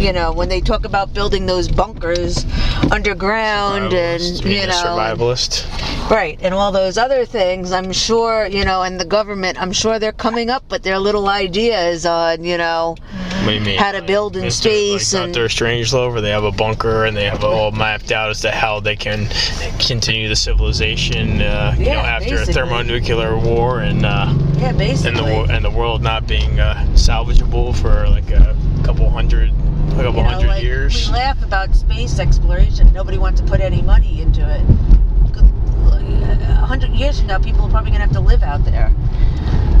you 0.00 0.12
know, 0.14 0.32
when 0.32 0.48
they 0.48 0.60
talk 0.60 0.86
about 0.86 1.12
building 1.12 1.44
those 1.44 1.68
bunkers 1.68 2.46
underground 2.90 3.92
and 3.92 4.22
you 4.44 4.66
know, 4.66 4.72
survivalist. 4.72 5.68
right, 6.10 6.38
and 6.40 6.54
all 6.54 6.72
those 6.72 6.96
other 6.96 7.26
things, 7.26 7.70
I'm 7.70 7.92
sure, 7.92 8.46
you 8.46 8.64
know, 8.64 8.82
and 8.82 8.98
the 8.98 9.04
government, 9.04 9.60
I'm 9.60 9.72
sure 9.72 9.98
they're 9.98 10.12
coming 10.12 10.48
up 10.48 10.70
with 10.70 10.82
their 10.84 10.98
little 10.98 11.28
ideas 11.28 12.06
on, 12.06 12.44
you 12.44 12.56
know, 12.56 12.96
What 12.98 13.10
do 13.10 13.26
you 13.26 13.29
mean? 13.58 13.78
how 13.78 13.92
to 13.92 14.02
build 14.02 14.36
in 14.36 14.50
space 14.50 15.12
like 15.14 15.24
and. 15.24 15.34
Strangelove, 15.34 16.12
where 16.12 16.20
they 16.20 16.30
have 16.30 16.44
a 16.44 16.52
bunker 16.52 17.04
and 17.04 17.16
they 17.16 17.24
have 17.24 17.38
it 17.42 17.44
all 17.44 17.72
mapped 17.72 18.12
out 18.12 18.30
as 18.30 18.40
to 18.42 18.50
how 18.50 18.78
they 18.80 18.96
can 18.96 19.26
continue 19.78 20.28
the 20.28 20.36
civilization, 20.36 21.40
uh, 21.40 21.74
you 21.78 21.86
Yeah, 21.86 21.94
know, 21.94 22.00
after 22.00 22.36
a 22.36 22.46
thermonuclear 22.46 23.36
war 23.38 23.80
and 23.80 24.04
uh, 24.06 24.32
yeah, 24.58 24.72
basically. 24.72 25.08
and 25.08 25.48
the 25.48 25.54
and 25.54 25.64
the 25.64 25.70
world 25.70 26.02
not 26.02 26.26
being 26.26 26.60
uh, 26.60 26.74
salvageable 26.92 27.74
for 27.76 28.08
like 28.08 28.30
a 28.30 28.56
couple 28.84 29.08
hundred, 29.10 29.50
a 29.50 29.52
couple 29.52 30.04
you 30.04 30.12
know, 30.12 30.22
hundred 30.22 30.48
like, 30.48 30.62
years. 30.62 31.08
We 31.08 31.14
laugh 31.14 31.42
about 31.42 31.74
space 31.74 32.18
exploration. 32.18 32.92
Nobody 32.92 33.18
wants 33.18 33.40
to 33.40 33.46
put 33.46 33.60
any 33.60 33.82
money 33.82 34.20
into 34.22 34.42
it. 34.48 34.62
A 35.92 36.66
hundred 36.66 36.90
years 36.92 37.18
from 37.18 37.28
now, 37.28 37.38
people 37.38 37.64
are 37.66 37.70
probably 37.70 37.90
gonna 37.90 38.04
have 38.04 38.12
to 38.12 38.20
live 38.20 38.42
out 38.42 38.64
there. 38.64 38.92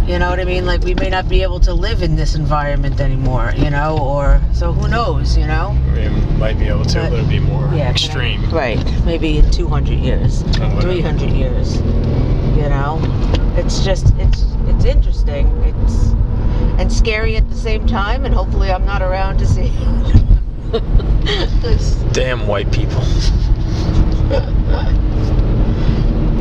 You 0.06 0.18
know 0.18 0.28
what 0.30 0.40
I 0.40 0.44
mean? 0.44 0.66
Like 0.66 0.82
we 0.82 0.94
may 0.94 1.08
not 1.08 1.28
be 1.28 1.42
able 1.42 1.60
to 1.60 1.72
live 1.72 2.02
in 2.02 2.16
this 2.16 2.34
environment 2.34 3.00
anymore. 3.00 3.52
You 3.56 3.70
know, 3.70 3.96
or 4.00 4.40
so 4.52 4.72
who 4.72 4.88
knows? 4.88 5.36
You 5.36 5.46
know? 5.46 5.76
We 5.94 6.08
might 6.38 6.58
be 6.58 6.66
able 6.66 6.84
to, 6.86 6.98
But- 7.00 7.10
but 7.10 7.18
it'd 7.18 7.28
be 7.28 7.38
more 7.38 7.70
Yeah, 7.72 7.90
extreme. 7.90 8.50
Right. 8.50 8.82
Maybe 9.04 9.38
in 9.38 9.48
200 9.50 9.98
years, 9.98 10.42
whatever. 10.44 10.80
300 10.82 11.30
years. 11.30 11.76
You 12.56 12.68
know, 12.68 12.98
it's 13.56 13.84
just 13.84 14.12
it's 14.18 14.44
it's 14.68 14.84
interesting. 14.84 15.46
It's 15.84 16.12
and 16.80 16.90
scary 16.92 17.36
at 17.36 17.48
the 17.50 17.56
same 17.56 17.86
time. 17.86 18.24
And 18.24 18.34
hopefully, 18.34 18.70
I'm 18.72 18.84
not 18.86 19.02
around 19.02 19.38
to 19.38 19.46
see. 19.46 19.70
'Cause, 21.62 21.94
Damn 22.12 22.46
white 22.48 22.70
people. 22.72 23.02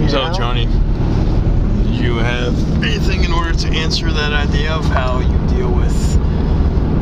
So? 0.09 0.33
Johnny, 0.33 0.65
do 0.65 2.03
you 2.03 2.15
have 2.15 2.83
anything 2.83 3.23
in 3.23 3.31
order 3.31 3.53
to 3.53 3.67
answer 3.67 4.11
that 4.11 4.33
idea 4.33 4.71
of 4.73 4.85
how 4.85 5.19
you 5.19 5.55
deal 5.55 5.71
with 5.71 5.93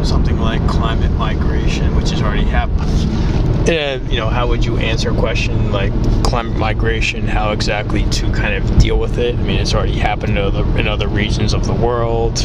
something 0.06 0.38
like 0.38 0.66
climate 0.68 1.12
migration, 1.12 1.96
which 1.96 2.10
has 2.10 2.22
already 2.22 2.44
happened? 2.44 2.90
Yeah, 3.68 3.96
you 4.10 4.18
know, 4.18 4.28
how 4.28 4.48
would 4.48 4.66
you 4.66 4.78
answer 4.78 5.12
a 5.12 5.16
question 5.16 5.72
like 5.72 5.92
climate 6.24 6.58
migration? 6.58 7.28
How 7.28 7.52
exactly 7.52 8.04
to 8.10 8.32
kind 8.32 8.56
of 8.56 8.80
deal 8.80 8.98
with 9.00 9.18
it? 9.18 9.36
I 9.36 9.42
mean, 9.42 9.60
it's 9.60 9.74
already 9.74 9.98
happened 9.98 10.38
in 10.38 10.44
other, 10.44 10.64
in 10.78 10.88
other 10.88 11.08
regions 11.08 11.54
of 11.54 11.66
the 11.66 11.74
world. 11.74 12.40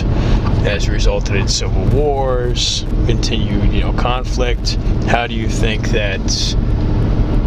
Has 0.63 0.89
resulted 0.89 1.35
in 1.35 1.49
civil 1.49 1.85
wars, 1.87 2.85
continued, 3.07 3.73
you 3.73 3.81
know, 3.81 3.93
conflict. 3.95 4.77
How 5.07 5.27
do 5.27 5.35
you 5.35 5.49
think 5.49 5.89
that 5.89 6.21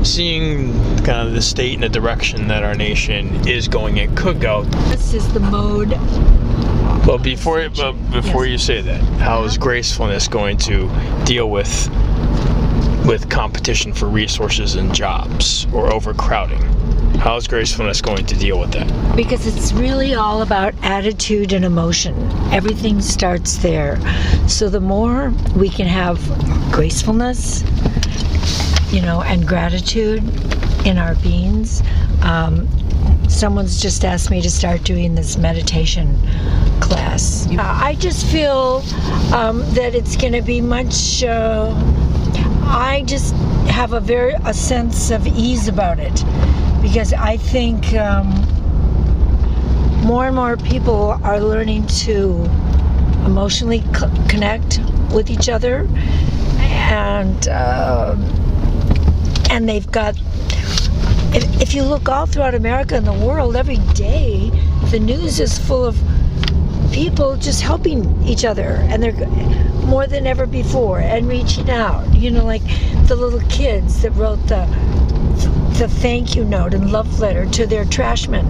seeing 0.06 0.72
kind 1.04 1.28
of 1.28 1.34
the 1.34 1.42
state 1.42 1.74
and 1.74 1.84
the 1.84 1.90
direction 1.90 2.48
that 2.48 2.64
our 2.64 2.76
nation 2.76 3.48
is 3.48 3.68
going 3.68 4.00
and 4.00 4.16
could 4.18 4.40
go. 4.40 4.64
This 4.90 5.14
is 5.14 5.32
the 5.34 5.40
mode. 5.40 5.90
But 7.06 7.18
before 7.24 7.68
but 7.70 7.94
before 8.12 8.46
Yes. 8.46 8.52
you 8.52 8.58
say 8.58 8.82
that, 8.82 9.02
how 9.20 9.44
is 9.44 9.54
uh-huh. 9.54 9.64
gracefulness 9.64 10.28
going 10.28 10.58
to 10.60 10.90
deal 11.26 11.50
with 11.50 11.90
with 13.06 13.30
competition 13.30 13.94
for 13.94 14.08
resources 14.08 14.76
and 14.76 14.94
jobs 14.94 15.68
or 15.74 15.94
overcrowding? 15.94 16.62
How 17.20 17.36
is 17.38 17.48
gracefulness 17.48 18.02
going 18.02 18.26
to 18.26 18.36
deal 18.36 18.60
with 18.60 18.72
that? 18.74 19.16
because 19.16 19.48
it's 19.48 19.72
really 19.72 20.14
all 20.16 20.42
about 20.42 20.74
attitude 20.82 21.54
and 21.54 21.64
emotion. 21.64 22.14
Everything 22.52 23.00
starts 23.02 23.58
there. 23.58 23.98
So 24.48 24.68
the 24.70 24.82
more 24.82 25.32
we 25.56 25.70
can 25.70 25.88
have 25.88 26.20
gracefulness, 26.72 27.64
you 28.96 29.02
know, 29.02 29.22
and 29.24 29.46
gratitude 29.46 30.24
in 30.86 30.98
our 30.98 31.16
beings. 31.16 31.84
Um, 32.22 32.66
someone's 33.28 33.82
just 33.82 34.06
asked 34.06 34.32
me 34.32 34.42
to 34.42 34.50
start 34.50 34.84
doing 34.84 35.16
this 35.16 35.36
meditation 35.36 36.18
class. 36.80 37.46
Uh, 37.52 37.58
I 37.60 37.96
just 38.00 38.26
feel 38.28 38.82
um, 39.34 39.60
that 39.74 39.96
it's 39.96 40.16
going 40.16 40.32
to 40.32 40.42
be 40.42 40.62
much. 40.62 41.26
Uh, 41.26 41.74
I 42.64 43.04
just 43.06 43.36
have 43.68 43.92
a 43.92 44.00
very 44.00 44.34
a 44.46 44.54
sense 44.54 45.12
of 45.12 45.28
ease 45.28 45.68
about 45.68 46.00
it 46.00 46.24
because 46.82 47.12
I 47.12 47.36
think. 47.38 47.94
Um, 47.94 48.32
more 50.06 50.28
and 50.28 50.36
more 50.36 50.56
people 50.56 51.20
are 51.24 51.40
learning 51.40 51.88
to 51.88 52.44
emotionally 53.26 53.84
co- 53.92 54.12
connect 54.30 54.80
with 55.12 55.32
each 55.32 55.50
other 55.50 55.88
and 56.60 57.48
uh, 57.48 58.16
and 59.50 59.68
they've 59.68 59.92
got 59.92 60.16
if, 61.34 61.62
if 61.62 61.74
you 61.74 61.84
look 61.84 62.08
all 62.10 62.26
throughout 62.26 62.56
america 62.56 62.96
and 62.96 63.06
the 63.06 63.26
world 63.26 63.56
every 63.56 63.78
day 63.94 64.50
the 64.92 65.00
news 65.00 65.40
is 65.40 65.58
full 65.58 65.84
of 65.84 65.98
people 66.96 67.36
just 67.36 67.62
helping 67.62 68.24
each 68.24 68.46
other. 68.46 68.80
And 68.90 69.04
they're 69.04 69.28
more 69.86 70.08
than 70.08 70.26
ever 70.26 70.46
before 70.46 71.00
and 71.00 71.28
reaching 71.28 71.70
out. 71.70 72.16
You 72.16 72.32
know 72.32 72.46
like 72.46 72.64
the 73.08 73.16
little 73.16 73.42
kids 73.50 74.02
that 74.02 74.12
wrote 74.12 74.42
the 74.48 74.66
the 75.78 75.90
thank 75.90 76.38
you 76.38 76.46
note 76.46 76.74
and 76.74 76.90
love 76.90 77.20
letter 77.20 77.46
to 77.48 77.66
their 77.68 77.84
trashman 77.84 78.46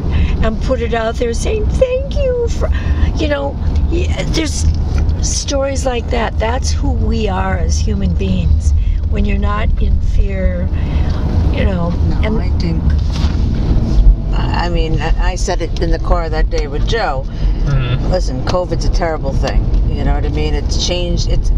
and 0.45 0.61
put 0.61 0.79
it 0.79 0.93
out 0.93 1.15
there 1.15 1.33
saying 1.33 1.65
thank 1.65 2.15
you 2.15 2.47
for 2.49 2.69
you 3.15 3.27
know 3.27 3.57
there's 4.35 4.65
stories 5.23 5.83
like 5.83 6.07
that. 6.11 6.37
That's 6.37 6.71
who 6.71 6.91
we 6.91 7.27
are 7.27 7.57
as 7.57 7.79
human 7.79 8.13
beings 8.13 8.73
when 9.09 9.25
you're 9.25 9.37
not 9.37 9.69
in 9.81 9.99
fear 10.01 10.67
you 11.53 11.63
know 11.65 11.89
No, 11.89 12.21
and 12.23 12.37
I 12.39 12.49
think. 12.59 12.83
I 14.33 14.65
I 14.65 14.69
mean, 14.69 14.99
I 15.01 15.31
I 15.31 15.35
said 15.35 15.61
it 15.61 15.79
in 15.81 15.91
the 15.91 15.99
car 15.99 16.29
that 16.29 16.49
day 16.49 16.67
with 16.67 16.87
Joe. 16.87 17.25
Mm-hmm. 17.27 18.11
Listen, 18.11 18.43
COVID's 18.45 18.85
a 18.85 18.91
terrible 18.91 19.31
thing. 19.33 19.61
You 19.89 20.03
know 20.03 20.13
what 20.15 20.25
I 20.25 20.29
mean? 20.29 20.53
It's 20.53 20.85
changed. 20.85 21.29
It's. 21.29 21.51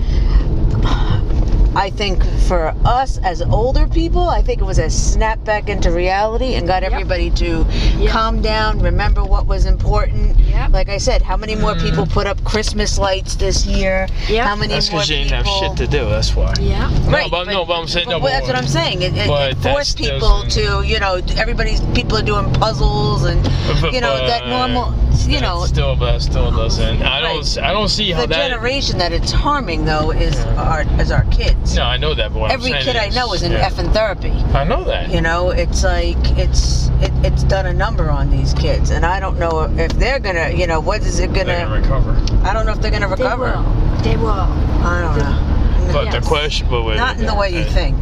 I 1.75 1.91
think 1.91 2.23
for 2.47 2.73
us 2.85 3.19
as 3.19 3.41
older 3.43 3.87
people, 3.87 4.27
I 4.29 4.41
think 4.41 4.61
it 4.61 4.63
was 4.65 4.79
a 4.79 4.89
snap 4.89 5.43
back 5.43 5.69
into 5.69 5.91
reality 5.91 6.55
and 6.55 6.67
got 6.67 6.81
everybody 6.83 7.29
to 7.31 7.65
Yep. 7.99 8.09
calm 8.11 8.41
down, 8.41 8.79
remember 8.79 9.23
what 9.23 9.45
was 9.45 9.65
important. 9.65 10.35
Yep. 10.57 10.71
Like 10.71 10.89
I 10.89 10.97
said, 10.97 11.21
how 11.21 11.37
many 11.37 11.55
more 11.55 11.75
mm. 11.75 11.81
people 11.81 12.05
put 12.07 12.25
up 12.25 12.43
Christmas 12.43 12.97
lights 12.97 13.35
this 13.35 13.65
year? 13.65 14.07
Yeah. 14.27 14.47
How 14.47 14.55
many 14.55 14.73
That's 14.73 14.89
more 14.91 15.01
because 15.01 15.09
you 15.11 15.17
didn't 15.17 15.43
people? 15.45 15.59
have 15.61 15.77
shit 15.77 15.87
to 15.89 15.97
do. 15.97 16.09
That's 16.09 16.35
why. 16.35 16.53
yeah 16.59 16.89
No, 17.09 17.29
but, 17.29 17.45
no, 17.45 17.63
but 17.63 17.79
I'm 17.79 17.87
saying 17.87 18.09
no. 18.09 18.17
Well, 18.17 18.21
but 18.21 18.29
that's 18.31 18.47
what 18.47 18.55
I'm 18.55 18.67
saying. 18.67 19.03
It, 19.03 19.15
it, 19.15 19.27
But 19.27 19.51
it 19.51 19.61
that 19.61 19.73
forced 19.73 19.97
people 19.97 20.19
doesn't- 20.19 20.63
to, 20.63 20.87
you 20.87 20.99
know, 20.99 21.21
everybody's 21.37 21.81
people 21.93 22.17
are 22.17 22.23
doing 22.23 22.51
puzzles 22.53 23.23
and, 23.25 23.43
But- 23.81 23.93
you 23.93 24.01
know, 24.01 24.17
that 24.17 24.41
but 24.41 24.49
normal, 24.49 24.93
you 25.27 25.39
that 25.39 25.41
know, 25.41 25.65
still, 25.65 25.95
that 25.97 26.21
still 26.21 26.51
doesn't. 26.51 27.01
I 27.03 27.21
don't. 27.21 27.37
Right. 27.37 27.57
I 27.59 27.71
don't 27.73 27.89
see 27.89 28.11
how 28.11 28.21
the 28.21 28.27
that. 28.27 28.49
generation 28.49 28.97
that 28.97 29.11
it's 29.11 29.31
harming 29.31 29.85
though 29.85 30.11
is 30.11 30.35
our 30.57 30.81
is 30.99 31.11
our 31.11 31.25
kids. 31.25 31.75
No, 31.75 31.83
I 31.83 31.97
know 31.97 32.13
that. 32.13 32.33
But 32.33 32.39
what 32.39 32.51
Every 32.51 32.73
I'm 32.73 32.81
saying 32.81 32.95
kid 32.95 32.95
I 32.95 33.09
know 33.09 33.33
is 33.33 33.43
in 33.43 33.51
yeah. 33.51 33.69
effing 33.69 33.91
therapy. 33.93 34.31
I 34.53 34.63
know 34.63 34.83
that. 34.85 35.11
You 35.11 35.21
know, 35.21 35.49
it's 35.49 35.83
like 35.83 36.17
it's 36.37 36.87
it, 37.01 37.11
it's 37.25 37.43
done 37.43 37.65
a 37.65 37.73
number 37.73 38.09
on 38.09 38.29
these 38.31 38.53
kids, 38.53 38.89
and 38.89 39.05
I 39.05 39.19
don't 39.19 39.37
know 39.37 39.63
if 39.77 39.91
they're 39.93 40.19
gonna, 40.19 40.46
you 40.49 40.67
know, 40.67 40.79
what 40.79 41.01
is 41.01 41.19
it 41.19 41.31
They're 41.33 41.43
gonna? 41.45 41.65
gonna 41.65 41.81
recover. 41.81 42.11
I 42.47 42.53
don't 42.53 42.65
know 42.65 42.71
if 42.73 42.81
they're 42.81 42.91
gonna 42.91 43.07
recover. 43.07 43.45
they 43.45 43.51
recover. 43.51 43.63
will 43.63 44.01
they 44.03 44.17
will 44.17 44.29
I 44.29 45.01
don't 45.01 45.17
know. 45.17 45.93
But 45.93 46.05
Yes. 46.05 46.15
the 46.15 46.21
question, 46.27 46.67
but 46.69 46.83
wait, 46.83 46.97
Not 46.97 47.17
in 47.19 47.25
the 47.25 47.35
way 47.35 47.49
you 47.49 47.63
think. 47.63 47.99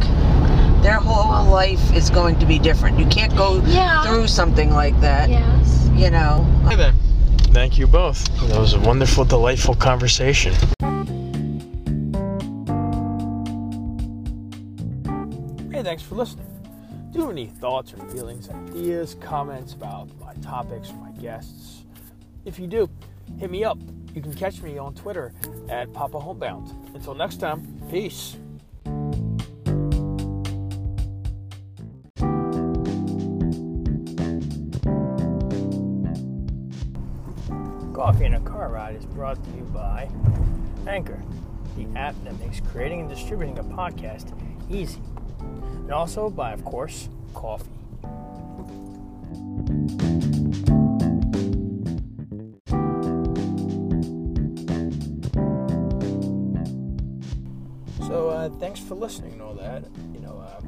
Their 0.82 0.98
whole 0.98 1.44
life 1.50 1.92
is 1.94 2.10
going 2.10 2.38
to 2.40 2.46
be 2.46 2.58
different. 2.58 2.98
You 2.98 3.06
can't 3.06 3.34
go 3.36 3.60
Yeah. 3.66 4.02
through 4.04 4.28
something 4.28 4.70
like 4.72 4.98
that. 5.00 5.28
yes 5.30 5.88
You 5.94 6.10
know. 6.10 6.46
Okay 6.66 6.76
then. 6.76 6.94
Thank 7.52 7.78
you 7.78 7.86
both. 7.86 8.22
That 8.48 8.58
was 8.60 8.74
a 8.74 8.80
wonderful, 8.80 9.24
delightful 9.24 9.74
conversation. 9.76 10.52
Hey, 15.72 15.82
thanks 15.82 16.02
for 16.02 16.14
listening. 16.14 16.46
Do 17.12 17.18
you 17.18 17.20
have 17.22 17.30
any 17.32 17.46
thoughts 17.46 17.92
or 17.94 17.98
feelings, 18.10 18.48
ideas, 18.50 19.16
comments 19.20 19.72
about 19.74 20.08
my 20.20 20.34
topics 20.42 20.90
or 20.90 20.94
my 20.96 21.10
guests? 21.20 21.75
If 22.46 22.60
you 22.60 22.68
do, 22.68 22.88
hit 23.40 23.50
me 23.50 23.64
up. 23.64 23.76
You 24.14 24.22
can 24.22 24.32
catch 24.32 24.62
me 24.62 24.78
on 24.78 24.94
Twitter 24.94 25.32
at 25.68 25.92
Papa 25.92 26.20
Homebound. 26.20 26.72
Until 26.94 27.12
next 27.12 27.40
time, 27.40 27.82
peace. 27.90 28.36
Coffee 37.92 38.26
and 38.26 38.36
a 38.36 38.40
Car 38.44 38.68
Ride 38.68 38.94
is 38.94 39.04
brought 39.06 39.42
to 39.42 39.50
you 39.50 39.64
by 39.74 40.08
Anchor, 40.86 41.20
the 41.76 41.88
app 41.98 42.14
that 42.22 42.38
makes 42.38 42.60
creating 42.60 43.00
and 43.00 43.08
distributing 43.08 43.58
a 43.58 43.64
podcast 43.64 44.32
easy. 44.70 45.02
And 45.40 45.90
also 45.90 46.30
by, 46.30 46.52
of 46.52 46.64
course, 46.64 47.08
coffee. 47.34 47.75
For 58.86 58.94
listening 58.94 59.32
and 59.32 59.42
all 59.42 59.54
that. 59.54 59.84
You 60.12 60.20
know, 60.20 60.38
uh, 60.38 60.60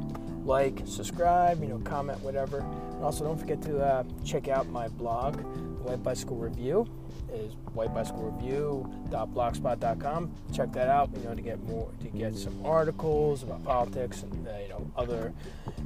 like, 0.45 0.83
subscribe, 0.85 1.63
you 1.63 1.69
know, 1.69 1.79
comment, 1.79 2.21
whatever. 2.21 2.59
And 2.61 3.05
also, 3.05 3.25
don't 3.25 3.39
forget 3.39 3.63
to 3.63 3.81
uh, 3.81 4.03
check 4.25 4.49
out 4.49 4.69
my 4.69 4.89
blog, 4.89 5.41
White 5.85 6.03
Bicycle 6.03 6.37
Review. 6.37 6.87
Is 7.31 7.57
whitebicyclereview.blogspot.com. 7.77 10.35
Check 10.55 10.73
that 10.73 10.89
out. 10.89 11.11
You 11.15 11.25
know, 11.25 11.35
to 11.35 11.43
get 11.43 11.63
more, 11.65 11.91
to 12.01 12.09
get 12.09 12.35
some 12.35 12.65
articles 12.65 13.43
about 13.43 13.63
politics 13.65 14.23
and 14.23 14.49
uh, 14.49 14.53
you 14.63 14.71
know 14.71 14.91
other 14.97 15.35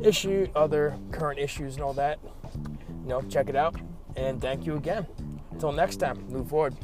issue, 0.01 0.47
other 0.55 0.97
current 1.11 1.40
issues 1.40 1.75
and 1.75 1.83
all 1.83 1.95
that. 1.95 2.21
You 2.55 3.09
know, 3.09 3.23
check 3.23 3.49
it 3.49 3.57
out. 3.57 3.75
And 4.14 4.40
thank 4.40 4.66
you 4.66 4.77
again. 4.77 5.05
Until 5.51 5.73
next 5.73 5.97
time, 5.97 6.29
move 6.29 6.49
forward. 6.49 6.77